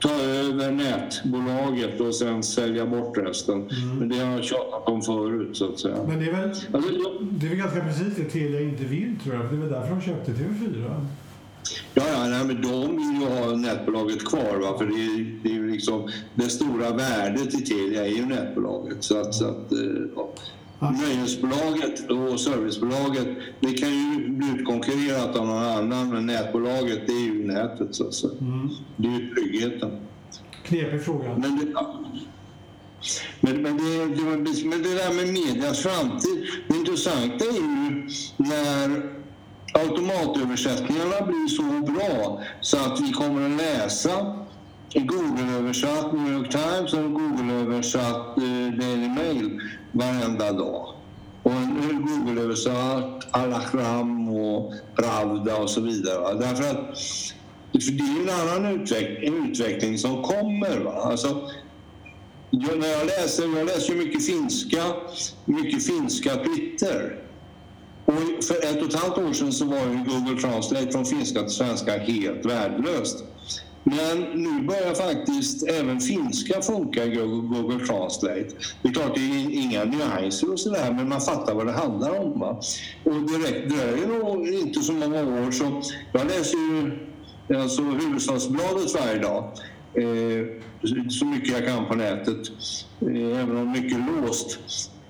ta 0.00 0.10
över 0.10 0.70
nätbolaget 0.70 2.00
och 2.00 2.14
sen 2.14 2.42
sälja 2.42 2.86
bort 2.86 3.18
resten. 3.18 3.54
Mm. 3.54 3.98
Men 3.98 4.08
det 4.08 4.18
har 4.18 4.32
jag 4.32 4.44
tjatat 4.44 4.88
om 4.88 5.02
förut, 5.02 5.56
så 5.56 5.68
att 5.68 5.78
säga. 5.78 5.96
Men 6.08 6.18
det 6.18 6.26
är 6.26 6.32
väl, 6.32 6.50
det 7.20 7.46
är 7.46 7.50
väl 7.50 7.58
ganska 7.58 7.80
precis 7.80 8.16
det 8.16 8.24
Telia 8.24 8.60
inte 8.60 8.84
vill, 8.84 9.18
tror 9.22 9.34
jag. 9.34 9.44
Det 9.44 9.56
är 9.56 9.60
väl 9.60 9.70
därför 9.70 9.90
de 9.90 10.00
köpte 10.00 10.32
TV4? 10.32 11.06
Ja, 11.94 12.02
ja 12.12 12.28
nej, 12.28 12.44
men 12.44 12.62
de 12.62 12.96
vill 12.96 13.20
ju 13.20 13.26
ha 13.28 13.56
nätbolaget 13.56 14.24
kvar. 14.24 14.58
Va? 14.62 14.78
För 14.78 14.86
det 14.86 14.92
är, 14.92 15.40
det 15.42 15.56
är 15.56 15.65
liksom, 15.76 16.10
det 16.34 16.48
stora 16.48 16.90
värdet 16.90 17.54
i 17.54 17.64
Telia 17.64 18.06
är 18.06 18.10
ju 18.10 18.26
nätbolaget. 18.26 19.04
Så 19.04 19.20
att, 19.20 19.34
så 19.34 19.44
att, 19.44 19.72
eh, 19.72 19.78
ja. 20.16 20.28
Nöjesbolaget 20.78 22.10
och 22.10 22.40
servicebolaget 22.40 23.28
det 23.60 23.72
kan 23.72 23.88
ju 23.88 24.28
bli 24.28 24.46
utkonkurrerat 24.60 25.36
av 25.36 25.46
någon 25.46 25.64
annan 25.64 26.10
men 26.10 26.26
nätbolaget 26.26 27.06
det 27.06 27.12
är 27.12 27.24
ju 27.24 27.46
nätet 27.46 27.94
så 27.94 28.12
säga. 28.12 28.32
Mm. 28.40 28.68
Det 28.96 29.08
är 29.08 29.12
ju 29.12 29.34
tryggheten. 29.34 29.90
Knepig 30.62 31.02
fråga. 31.02 31.38
Men 31.38 31.58
det, 31.58 31.66
men, 33.40 33.62
men, 33.62 33.76
det, 33.76 34.50
det, 34.52 34.64
men 34.66 34.82
det 34.82 34.94
där 34.94 35.14
med 35.14 35.28
medias 35.32 35.80
framtid, 35.80 36.46
det 36.68 36.76
intressanta 36.76 37.44
är 37.44 37.52
ju 37.52 38.08
när 38.36 39.16
automatöversättningarna 39.72 41.26
blir 41.26 41.48
så 41.48 41.92
bra 41.92 42.42
så 42.60 42.76
att 42.76 43.00
vi 43.00 43.12
kommer 43.12 43.46
att 43.46 43.56
läsa 43.56 44.45
Google-översatt 45.00 46.12
New 46.12 46.32
York 46.32 46.50
Times 46.50 46.94
och 46.94 47.12
Google-översatt 47.12 48.36
Daily 48.80 49.08
Mail 49.08 49.60
varenda 49.92 50.52
dag. 50.52 50.94
Och 51.42 51.52
nu 51.52 51.92
Google-översatt 51.92 53.26
Al-Ahram 53.30 54.28
och 54.28 54.74
Pravda 54.96 55.56
och 55.56 55.70
så 55.70 55.80
vidare. 55.80 56.34
Därför 56.34 56.70
att 56.70 56.98
för 57.82 57.92
det 57.92 58.04
är 58.04 58.22
en 58.22 58.48
annan 58.58 58.80
utveckling, 58.80 59.50
utveckling 59.50 59.98
som 59.98 60.22
kommer. 60.22 60.78
Va? 60.78 60.92
Alltså, 60.92 61.50
jag, 62.50 62.78
när 62.78 62.88
jag 62.88 63.06
läser, 63.06 63.58
jag 63.58 63.66
läser 63.66 63.94
mycket 63.94 64.26
finska, 64.26 64.82
mycket 65.44 65.86
finska 65.86 66.30
Twitter. 66.36 67.18
Och 68.04 68.44
för 68.44 68.54
ett 68.54 68.82
och 68.82 68.88
ett 68.88 68.94
halvt 68.94 69.18
år 69.18 69.32
sedan 69.32 69.52
så 69.52 69.64
var 69.64 69.78
ju 69.78 70.04
Google 70.04 70.40
Translate 70.40 70.92
från 70.92 71.04
finska 71.04 71.40
till 71.40 71.50
svenska 71.50 71.98
helt 71.98 72.46
värdelöst. 72.46 73.24
Men 73.88 74.20
nu 74.34 74.62
börjar 74.62 74.94
faktiskt 74.94 75.68
även 75.68 76.00
finska 76.00 76.62
funka 76.62 77.04
i 77.04 77.16
Google 77.16 77.86
Translate. 77.86 78.48
Det 78.82 78.88
är 78.88 78.92
klart, 78.92 79.14
det 79.14 79.20
är 79.20 79.50
inga 79.50 79.84
nyanser 79.84 80.52
och 80.52 80.60
sådär, 80.60 80.92
men 80.92 81.08
man 81.08 81.20
fattar 81.20 81.54
vad 81.54 81.66
det 81.66 81.72
handlar 81.72 82.20
om. 82.20 82.40
Va? 82.40 82.60
Och 83.04 83.12
det 83.12 83.68
dröjer 83.68 84.06
nog 84.06 84.48
inte 84.48 84.80
så 84.80 84.92
många 84.92 85.22
år. 85.22 85.50
Så 85.50 85.82
jag 86.12 86.26
läser 86.26 86.58
ju 86.58 86.98
alltså, 87.56 87.82
Huvudstadsbladet 87.82 88.94
varje 89.00 89.18
dag. 89.18 89.52
Eh, 89.94 90.46
så 91.08 91.24
mycket 91.24 91.52
jag 91.52 91.66
kan 91.66 91.86
på 91.86 91.94
nätet, 91.94 92.52
eh, 93.00 93.40
även 93.42 93.56
om 93.56 93.72
mycket 93.72 93.98
är 93.98 94.22
låst. 94.22 94.58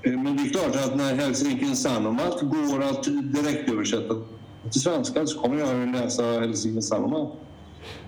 Eh, 0.03 0.13
men 0.13 0.37
det 0.37 0.43
är 0.43 0.49
klart 0.49 0.77
att 0.77 0.97
när 0.97 1.15
Helsingin 1.15 1.77
Sanomat 1.77 2.41
går 2.41 2.83
att 2.83 3.05
direktöversätta 3.05 4.15
till 4.73 4.81
svenska 4.81 5.27
så 5.27 5.41
kommer 5.41 5.59
jag 5.59 5.83
att 5.83 6.03
läsa 6.03 6.23
Helsingin 6.23 6.83
Sanomat 6.83 7.33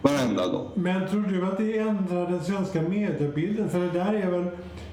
varenda 0.03 0.47
dag. 0.47 0.67
Men 0.75 1.09
tror 1.09 1.23
du 1.23 1.47
att 1.47 1.59
det 1.59 1.79
ändrar 1.79 2.31
den 2.31 2.45
svenska 2.45 2.83
mediebilden? 2.83 3.71
För 3.71 3.79
det 3.79 3.91
där 3.91 4.15
är 4.15 4.31
väl, 4.31 4.47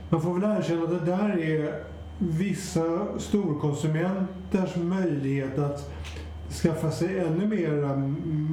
man 0.10 0.21
får 0.21 0.39
väl 0.39 0.58
erkänna 0.58 0.84
att 0.84 1.06
det 1.06 1.12
där 1.12 1.39
är 1.39 1.84
vissa 2.17 3.19
storkonsumenters 3.19 4.76
möjlighet 4.76 5.60
att 5.60 5.91
skaffa 6.63 6.91
sig 6.91 7.19
ännu 7.19 7.48
mer 7.48 7.71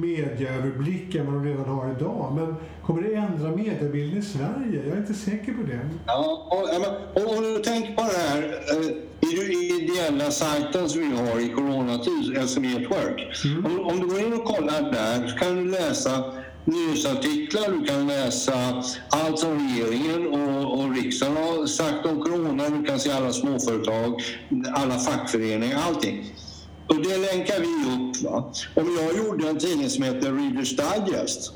medieöverblick 0.01 1.15
än 1.15 1.25
vad 1.25 1.35
de 1.35 1.45
redan 1.45 1.65
har 1.65 1.91
idag. 1.91 2.33
Men 2.35 2.55
kommer 2.85 3.01
det 3.01 3.15
ändra 3.15 3.49
mediebilden 3.49 4.19
i 4.19 4.21
Sverige? 4.21 4.81
Jag 4.85 4.93
är 4.93 4.97
inte 4.97 5.13
säker 5.13 5.53
på 5.53 5.63
det. 5.67 5.79
Ja, 6.05 6.47
och, 6.51 7.23
och, 7.23 7.57
och 7.57 7.63
tänk 7.63 7.95
på 7.95 8.01
det 8.01 8.29
här 8.29 8.55
i 9.31 9.83
ideella 9.83 10.31
sajten 10.31 10.89
som 10.89 11.01
vi 11.01 11.15
har 11.15 11.39
i 11.39 11.49
coronatid, 11.49 12.49
SME 12.49 12.79
Network. 12.79 13.45
Mm. 13.45 13.65
Om, 13.65 13.79
om, 13.79 13.99
du 13.99 14.07
går 14.07 14.19
in 14.19 14.33
och 14.33 14.45
kollar 14.45 14.91
där 14.91 15.27
så 15.27 15.37
kan 15.37 15.55
du 15.55 15.71
läsa 15.71 16.23
nyhetsartiklar, 16.65 17.79
du 17.79 17.85
kan 17.85 18.07
läsa 18.07 18.83
allt 19.09 19.39
som 19.39 19.69
regeringen 19.69 20.27
och, 20.27 20.79
och 20.79 20.95
riksdagen 20.95 21.37
har 21.37 21.65
sagt 21.65 22.05
om 22.05 22.21
corona, 22.21 22.69
du 22.69 22.83
kan 22.83 22.99
se 22.99 23.11
alla 23.11 23.33
småföretag, 23.33 24.21
alla 24.73 24.99
fackföreningar, 24.99 25.81
allting. 25.87 26.25
Och 26.87 26.95
det 26.95 27.17
länkar 27.17 27.59
vi 27.59 27.65
upp. 27.65 28.31
Va? 28.31 28.51
Om 28.75 28.97
jag 28.99 29.25
gjorde 29.25 29.49
en 29.49 29.59
tidning 29.59 29.89
som 29.89 30.03
heter 30.03 30.33
Readers 30.33 30.75
Digest 30.75 31.53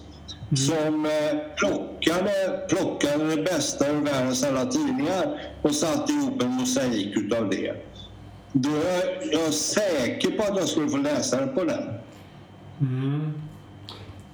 mm. 0.50 0.58
som 0.58 1.06
eh, 1.06 1.40
plockade, 1.56 2.60
plockade 2.70 3.36
det 3.36 3.44
bästa 3.44 3.92
ur 3.92 4.02
världens 4.02 4.44
alla 4.44 4.66
tidningar 4.66 5.42
och 5.62 5.76
satte 5.76 6.14
ihop 6.14 6.42
en 6.42 6.50
mosaik 6.50 7.18
utav 7.18 7.50
det. 7.50 7.74
Då 8.52 8.70
är 8.70 9.34
jag 9.34 9.54
säker 9.54 10.32
på 10.32 10.44
att 10.44 10.60
jag 10.60 10.68
skulle 10.68 10.90
få 10.90 10.98
läsare 10.98 11.48
på 11.48 11.64
den. 11.64 11.84
Mm. 12.80 13.42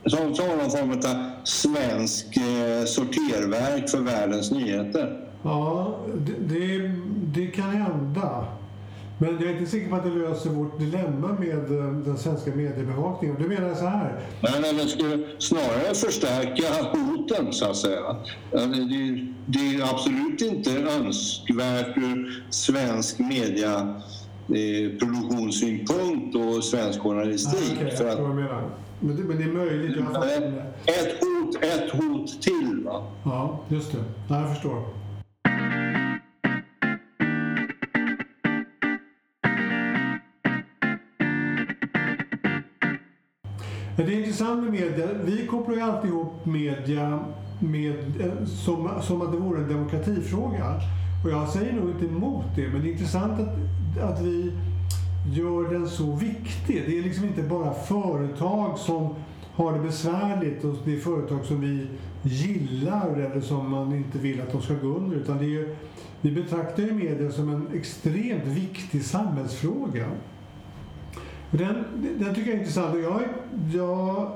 Som, 0.06 0.36
som 0.36 0.48
någon 0.48 0.72
form 0.72 0.92
av 0.92 1.46
svensk 1.46 2.38
eh, 2.38 2.86
sorterverk 2.86 3.90
för 3.90 3.98
världens 3.98 4.52
nyheter. 4.52 5.28
Ja, 5.44 6.00
det, 6.16 6.56
det, 6.56 6.92
det 7.42 7.48
kan 7.48 7.70
hända. 7.70 8.46
Men 9.24 9.38
jag 9.40 9.50
är 9.50 9.58
inte 9.58 9.72
säker 9.72 9.90
på 9.90 9.96
att 9.96 10.04
det 10.04 10.10
löser 10.10 10.50
vårt 10.50 10.80
dilemma 10.80 11.38
med 11.40 11.80
eh, 11.80 11.92
den 11.92 12.18
svenska 12.18 12.56
mediebevakningen. 12.56 13.36
Du 13.40 13.48
menar 13.48 13.76
så 13.76 13.86
här? 13.86 14.20
Nej, 14.42 14.74
det 14.74 14.88
skulle 14.88 15.26
snarare 15.40 15.96
förstärka 15.96 16.64
hoten, 16.92 17.54
så 17.54 17.66
att 17.66 17.78
säga. 17.78 18.16
Det, 18.52 19.28
det 19.46 19.76
är 19.76 19.94
absolut 19.94 20.42
inte 20.42 20.72
önskvärt 20.78 21.98
ur 21.98 22.46
svensk 22.50 23.20
media 23.20 24.02
eh, 24.48 24.98
produktionssynpunkt 25.00 26.36
och 26.36 26.64
svensk 26.64 27.00
journalistik. 27.00 27.78
Ah, 27.80 27.86
okay, 27.86 27.98
för 27.98 28.10
att, 28.10 28.20
men, 29.00 29.16
det, 29.16 29.24
men 29.24 29.38
det 29.38 29.44
är 29.44 29.52
möjligt. 29.52 29.98
Ett 30.86 31.24
hot, 31.24 31.64
ett 31.64 31.92
hot 31.92 32.42
till. 32.42 32.82
Va? 32.86 33.04
Ja, 33.24 33.60
just 33.70 33.92
det. 33.92 34.04
Ja, 34.30 34.40
jag 34.40 34.50
förstår. 34.54 34.84
Det 43.96 44.04
är 44.04 44.20
intressant 44.20 44.64
med 44.64 44.72
media. 44.72 45.08
Vi 45.24 45.48
kopplar 45.48 45.76
ju 45.76 45.82
alltid 45.82 46.10
ihop 46.10 46.46
media 46.46 47.20
med, 47.60 48.22
eh, 48.22 48.46
som, 48.46 48.90
som 49.02 49.22
att 49.22 49.32
det 49.32 49.38
vore 49.38 49.62
en 49.62 49.70
demokratifråga. 49.70 50.82
Och 51.24 51.30
jag 51.30 51.50
säger 51.50 51.74
nog 51.74 51.90
inte 51.90 52.06
emot 52.06 52.46
det, 52.56 52.68
men 52.68 52.82
det 52.82 52.88
är 52.88 52.92
intressant 52.92 53.40
att, 53.40 54.04
att 54.04 54.22
vi 54.22 54.52
gör 55.34 55.74
den 55.74 55.88
så 55.88 56.16
viktig. 56.16 56.84
Det 56.88 56.98
är 56.98 57.04
liksom 57.04 57.26
inte 57.26 57.44
bara 57.44 57.74
företag 57.74 58.78
som 58.78 59.16
har 59.56 59.74
det 59.74 59.80
besvärligt 59.80 60.64
och 60.64 60.76
det 60.86 60.96
är 60.96 61.00
företag 61.00 61.46
som 61.46 61.62
vi 61.62 61.88
gillar 62.24 63.10
eller 63.10 63.42
som 63.42 63.72
man 63.72 63.96
inte 63.96 64.18
vill 64.18 64.42
att 64.42 64.52
de 64.52 64.62
ska 64.62 64.74
gå 64.74 64.88
under. 64.88 65.18
Utan 65.18 65.38
det 65.38 65.58
är, 65.58 65.76
vi 66.22 66.32
betraktar 66.32 66.84
ju 66.84 66.94
media 66.94 67.32
som 67.32 67.50
en 67.50 67.68
extremt 67.74 68.46
viktig 68.46 69.06
samhällsfråga. 69.06 70.06
Den, 71.58 71.76
den 72.20 72.36
tycker 72.36 72.50
jag 72.50 72.56
är 72.56 72.60
intressant 72.60 72.96
och 72.96 73.02
jag, 73.02 73.22
jag 73.74 74.32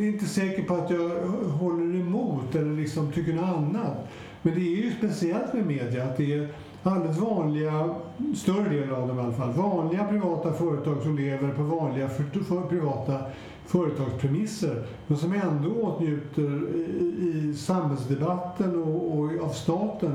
är 0.00 0.06
inte 0.06 0.24
säker 0.24 0.62
på 0.62 0.74
att 0.74 0.90
jag 0.90 1.08
håller 1.50 2.00
emot 2.00 2.54
eller 2.54 2.76
liksom 2.76 3.12
tycker 3.12 3.32
något 3.32 3.56
annat. 3.56 4.08
Men 4.42 4.54
det 4.54 4.60
är 4.60 4.84
ju 4.84 4.92
speciellt 4.98 5.52
med 5.52 5.66
media 5.66 6.04
att 6.04 6.16
det 6.16 6.34
är 6.34 6.48
alldeles 6.82 7.18
vanliga, 7.18 7.94
större 8.36 8.68
delen 8.68 8.94
av 8.94 9.08
dem 9.08 9.18
i 9.18 9.22
alla 9.22 9.32
fall, 9.32 9.52
vanliga 9.52 10.04
privata 10.04 10.52
företag 10.52 11.02
som 11.02 11.16
lever 11.16 11.52
på 11.52 11.62
vanliga 11.62 12.08
för, 12.08 12.44
för 12.44 12.60
privata 12.60 13.18
företagspremisser 13.66 14.86
men 15.06 15.18
som 15.18 15.32
ändå 15.32 15.70
åtnjuter 15.70 16.76
i, 16.76 17.50
i 17.50 17.54
samhällsdebatten 17.54 18.82
och, 18.82 19.18
och, 19.18 19.44
av 19.44 19.48
staten 19.48 20.14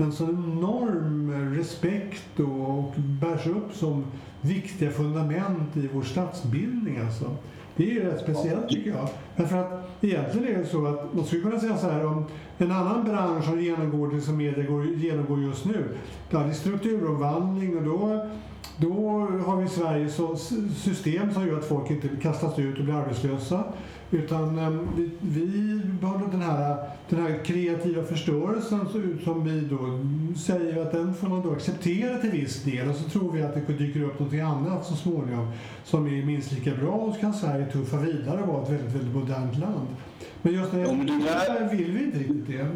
en 0.00 0.12
sån 0.12 0.28
enorm 0.28 1.32
respekt 1.56 2.40
och, 2.40 2.78
och 2.78 2.94
bärs 2.96 3.46
upp 3.46 3.74
som 3.74 4.04
viktiga 4.40 4.90
fundament 4.90 5.76
i 5.76 5.88
vår 5.94 6.02
statsbildning. 6.02 6.98
Alltså. 6.98 7.36
Det 7.76 7.96
är 7.96 8.00
rätt 8.00 8.20
speciellt 8.20 8.68
tycker 8.68 8.90
jag. 8.90 9.08
Därför 9.36 9.56
att 9.56 9.90
egentligen 10.00 10.54
är 10.54 10.58
det 10.58 10.66
så 10.66 10.86
att 10.86 11.14
man 11.14 11.24
skulle 11.24 11.42
kunna 11.42 11.60
säga 11.60 11.76
så 11.76 11.86
här 11.86 12.06
om 12.06 12.24
en 12.58 12.72
annan 12.72 13.04
bransch 13.04 13.44
som 13.44 13.60
genomgår 13.60 14.08
det 14.14 14.20
som 14.20 14.36
media 14.36 14.64
går, 14.64 14.86
genomgår 14.86 15.42
just 15.42 15.64
nu. 15.64 15.84
Ja, 16.30 16.38
det 16.38 16.48
är 16.48 16.52
strukturomvandling 16.52 17.76
och 17.76 17.84
då, 17.84 18.26
då 18.76 18.92
har 19.46 19.56
vi 19.56 19.64
i 19.64 19.68
Sverige 19.68 20.08
så 20.08 20.36
system 20.76 21.32
som 21.34 21.46
gör 21.46 21.58
att 21.58 21.64
folk 21.64 21.90
inte 21.90 22.08
kastas 22.22 22.58
ut 22.58 22.78
och 22.78 22.84
blir 22.84 22.94
arbetslösa. 22.94 23.64
Utan 24.10 24.58
um, 24.58 24.88
vi, 24.96 25.10
vi 25.20 25.80
har 26.02 26.30
den 26.30 26.42
här, 26.42 26.76
den 27.08 27.22
här 27.22 27.44
kreativa 27.44 28.04
förstörelsen 28.04 28.88
som 29.24 29.44
vi 29.44 29.60
då 29.60 30.00
säger 30.38 30.82
att 30.82 30.92
den 30.92 31.14
får 31.14 31.28
man 31.28 31.42
då 31.42 31.52
acceptera 31.52 32.18
till 32.18 32.30
viss 32.30 32.62
del 32.62 32.88
och 32.88 32.96
så 32.96 33.10
tror 33.10 33.32
vi 33.32 33.42
att 33.42 33.54
det 33.66 33.72
dyker 33.72 34.02
upp 34.02 34.20
något 34.20 34.34
annat 34.34 34.86
så 34.86 34.96
småningom 34.96 35.52
som 35.84 36.06
är 36.06 36.24
minst 36.24 36.52
lika 36.52 36.74
bra 36.74 36.90
och 36.90 37.14
så 37.14 37.20
kan 37.20 37.34
Sverige 37.34 37.66
tuffa 37.66 37.96
vidare 37.96 38.42
och 38.42 38.48
vara 38.48 38.62
ett 38.62 38.70
väldigt, 38.70 38.94
väldigt 38.94 39.14
modernt 39.14 39.58
land. 39.58 39.86
Men 40.42 40.54
just 40.54 40.72
när 40.72 40.78
det 40.78 41.24
där 41.24 41.76
vill 41.76 41.92
vi 41.92 42.04
inte 42.04 42.18
riktigt 42.18 42.46
det. 42.46 42.68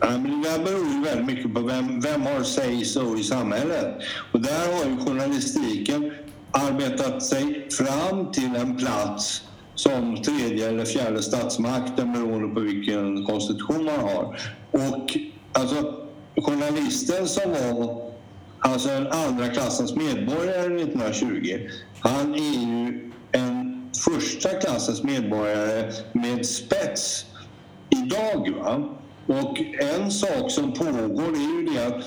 Ja, 0.00 0.10
men 0.10 0.42
det 0.42 0.48
där 0.48 0.64
beror 0.64 0.86
ju 0.86 1.02
väldigt 1.04 1.26
mycket 1.26 1.54
på 1.54 1.60
vem, 1.60 2.00
vem 2.00 2.22
har 2.22 2.42
say 2.42 2.84
så 2.84 3.16
i 3.16 3.22
samhället. 3.22 3.94
Och 4.32 4.40
där 4.40 4.72
har 4.76 4.90
ju 4.90 4.96
journalistiken 4.96 6.12
arbetat 6.50 7.22
sig 7.22 7.68
fram 7.70 8.32
till 8.32 8.56
en 8.56 8.76
plats 8.76 9.42
som 9.76 10.22
tredje 10.22 10.68
eller 10.68 10.84
fjärde 10.84 11.22
statsmakten 11.22 12.12
beroende 12.12 12.54
på 12.54 12.60
vilken 12.60 13.24
konstitution 13.24 13.84
man 13.84 14.00
har. 14.00 14.38
Och 14.70 15.16
alltså, 15.52 15.94
journalisten 16.36 17.28
som 17.28 17.50
var 17.50 18.06
alltså 18.58 18.90
en 18.90 19.06
andra 19.06 19.48
klassens 19.48 19.94
medborgare 19.94 20.82
1920, 20.82 21.68
han 22.00 22.34
är 22.34 22.38
ju 22.38 23.10
en 23.32 23.90
första 24.04 24.48
klassens 24.48 25.02
medborgare 25.02 25.92
med 26.12 26.46
spets 26.46 27.26
idag. 27.90 28.54
Va? 28.58 28.96
Och 29.26 29.60
en 29.98 30.10
sak 30.10 30.50
som 30.50 30.72
pågår 30.72 31.28
är 31.28 31.60
ju 31.60 31.66
det 31.74 31.86
att 31.86 32.04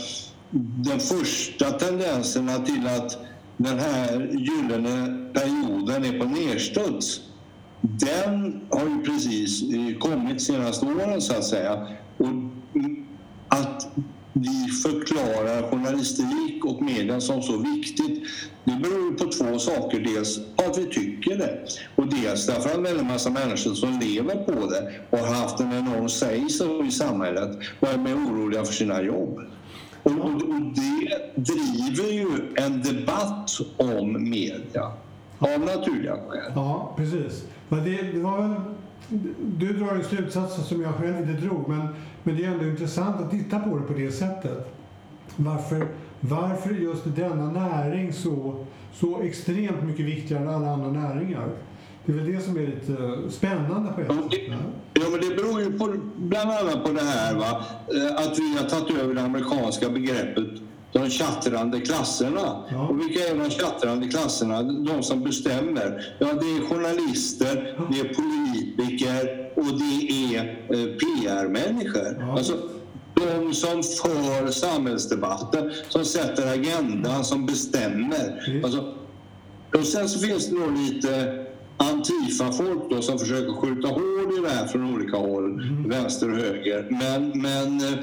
den 0.86 1.00
första 1.00 1.72
tendenserna 1.72 2.60
till 2.60 2.88
att 2.88 3.18
den 3.58 3.80
här 3.80 4.30
gyllene 4.34 5.26
perioden 5.34 6.06
är 6.06 6.20
på 6.20 6.26
nedstuds 6.26 7.22
den 7.82 8.62
har 8.70 8.90
ju 8.90 9.04
precis 9.04 9.64
eh, 9.64 9.98
kommit 10.00 10.42
senaste 10.42 10.86
åren 10.86 11.22
så 11.22 11.34
att 11.34 11.44
säga. 11.44 11.88
Och 12.18 12.28
att 13.48 13.88
vi 14.34 14.68
förklarar 14.84 15.72
journalistik 15.72 16.66
och 16.66 16.82
media 16.82 17.22
som 17.22 17.42
så 17.42 17.58
viktigt, 17.58 18.24
det 18.64 18.72
beror 18.72 19.14
på 19.14 19.26
två 19.26 19.60
saker. 19.60 20.00
Dels 20.00 20.40
att 20.56 20.78
vi 20.78 20.86
tycker 20.86 21.38
det 21.38 21.60
och 21.96 22.08
dels 22.08 22.46
därför 22.46 22.70
att 22.70 22.84
det 22.84 22.90
är 22.90 23.00
en 23.00 23.08
massa 23.08 23.30
människor 23.30 23.74
som 23.74 24.00
lever 24.00 24.36
på 24.36 24.52
det 24.52 24.92
och 25.10 25.18
har 25.18 25.36
haft 25.36 25.60
en 25.60 25.74
enorm 25.74 26.10
sägelse 26.10 26.66
i 26.88 26.92
samhället 26.92 27.58
och 27.80 27.88
är 27.88 27.98
mer 27.98 28.16
oroliga 28.16 28.66
för 28.66 28.74
sina 28.74 29.02
jobb. 29.02 29.40
Och, 30.04 30.12
och, 30.12 30.34
och 30.34 30.62
det 30.76 31.32
driver 31.36 32.12
ju 32.12 32.28
en 32.56 32.82
debatt 32.82 33.52
om 33.78 34.30
media 34.30 34.92
av 35.40 35.60
naturliga 35.60 36.16
skäl. 36.28 36.52
Ja, 36.56 36.94
precis. 36.98 37.48
Men 37.70 37.84
det, 37.84 38.20
var 38.20 38.42
väl, 38.42 38.56
du 39.58 39.74
drar 39.74 39.96
ju 39.96 40.04
slutsatser 40.04 40.62
som 40.62 40.82
jag 40.82 40.94
själv 40.96 41.18
inte 41.18 41.42
drog, 41.46 41.70
men, 41.70 41.88
men 42.24 42.38
det 42.38 42.46
är 42.46 42.52
ändå 42.52 42.66
intressant 42.66 43.22
att 43.22 43.32
titta 43.32 43.60
på 43.60 43.78
det 43.78 43.84
på 43.84 43.94
det 43.94 44.12
sättet. 44.12 44.76
Varför, 45.36 45.88
varför 46.20 46.70
är 46.70 46.74
just 46.74 47.16
denna 47.16 47.52
näring 47.52 48.14
så, 48.14 48.66
så 48.94 49.22
extremt 49.22 49.84
mycket 49.84 50.06
viktigare 50.06 50.44
än 50.44 50.50
alla 50.50 50.70
andra 50.70 50.90
näringar? 50.90 51.50
Det 52.06 52.12
är 52.12 52.16
väl 52.16 52.32
det 52.32 52.42
som 52.42 52.58
är 52.58 52.68
lite 52.68 53.18
spännande 53.32 53.94
på 53.94 54.02
ett 54.02 54.08
sätt. 54.08 54.42
Ja, 54.94 55.04
men 55.12 55.30
det 55.30 55.36
beror 55.36 55.62
ju 55.62 55.80
på, 55.80 55.96
bland 56.18 56.52
annat 56.52 56.84
på 56.84 56.92
det 56.92 57.02
här 57.02 57.36
va? 57.36 57.64
Eh, 57.88 58.16
att 58.16 58.40
vi 58.40 58.58
har 58.58 58.70
tagit 58.70 58.98
över 59.04 59.14
det 59.16 59.22
amerikanska 59.22 59.90
begreppet 59.90 60.69
de 60.92 61.10
tjattrande 61.10 61.80
klasserna. 61.80 62.64
Ja. 62.72 62.88
Och 62.88 63.00
vilka 63.00 63.28
är 63.28 63.36
de 63.36 63.50
tjattrande 63.50 64.08
klasserna? 64.08 64.64
De 64.64 65.04
som 65.04 65.24
bestämmer. 65.24 66.16
Ja, 66.20 66.28
det 66.28 66.46
är 66.46 66.70
journalister, 66.70 67.78
det 67.92 68.00
är 68.00 68.14
politiker 68.14 69.52
och 69.56 69.80
det 69.80 70.36
är 70.36 70.40
eh, 70.70 70.96
PR-människor. 70.96 72.18
Ja. 72.20 72.38
Alltså, 72.38 72.54
de 73.14 73.54
som 73.54 73.84
för 73.84 74.52
samhällsdebatten, 74.52 75.72
som 75.90 76.06
sätter 76.06 76.54
agendan, 76.54 77.26
som 77.26 77.46
bestämmer. 77.46 78.46
Mm. 78.48 78.66
Alltså, 78.66 78.94
och 79.76 79.86
sen 79.86 80.10
så 80.10 80.20
finns 80.20 80.50
det 80.50 80.56
nog 80.56 80.78
lite 80.78 81.46
Antifa-folk 81.78 82.90
då 82.90 83.02
som 83.02 83.20
försöker 83.20 83.54
skjuta 83.54 83.88
hål 83.88 84.38
i 84.38 84.42
det 84.42 84.50
här 84.50 84.68
från 84.68 84.96
olika 84.96 85.18
håll, 85.18 85.54
mm. 85.54 85.90
vänster 85.90 86.32
och 86.32 86.38
höger. 86.38 86.88
Men, 86.90 87.42
men 87.42 87.82
eh, 87.82 88.00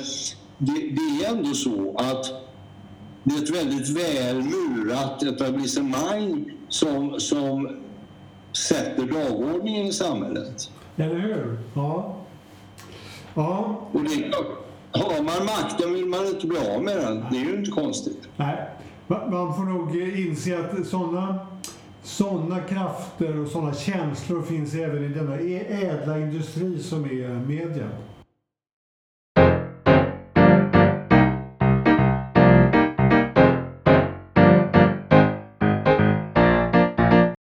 det, 0.59 0.73
det 0.73 1.25
är 1.25 1.31
ändå 1.31 1.55
så 1.55 1.97
att 1.99 2.46
det 3.27 3.35
är 3.35 3.43
ett 3.43 3.57
väldigt 3.57 3.89
väl 3.89 4.43
murat 4.43 5.23
etablissemang 5.23 6.51
som, 6.69 7.21
som 7.21 7.77
sätter 8.53 9.07
dagordningen 9.07 9.87
i 9.87 9.93
samhället. 9.93 10.71
Eller 10.97 11.19
hur? 11.19 11.59
Ja. 11.75 12.17
ja. 13.35 13.81
Och 13.93 14.05
det, 14.05 14.35
har 14.99 15.23
man 15.23 15.47
makten 15.47 15.95
vill 15.95 16.07
man 16.07 16.27
inte 16.27 16.47
bli 16.47 16.59
av 16.59 16.83
med 16.83 16.97
den. 16.97 17.25
Det 17.31 17.37
är 17.37 17.45
ju 17.45 17.59
inte 17.59 17.71
konstigt. 17.71 18.29
Nej, 18.37 18.69
man 19.07 19.57
får 19.57 19.65
nog 19.65 19.97
inse 19.97 20.59
att 20.59 20.87
sådana 20.87 21.39
såna 22.03 22.61
krafter 22.61 23.39
och 23.39 23.49
sådana 23.49 23.75
känslor 23.75 24.43
finns 24.43 24.75
även 24.75 25.05
i 25.05 25.09
denna 25.09 25.39
ädla 25.39 26.19
industri 26.19 26.83
som 26.83 27.05
är 27.05 27.29
media. 27.29 27.89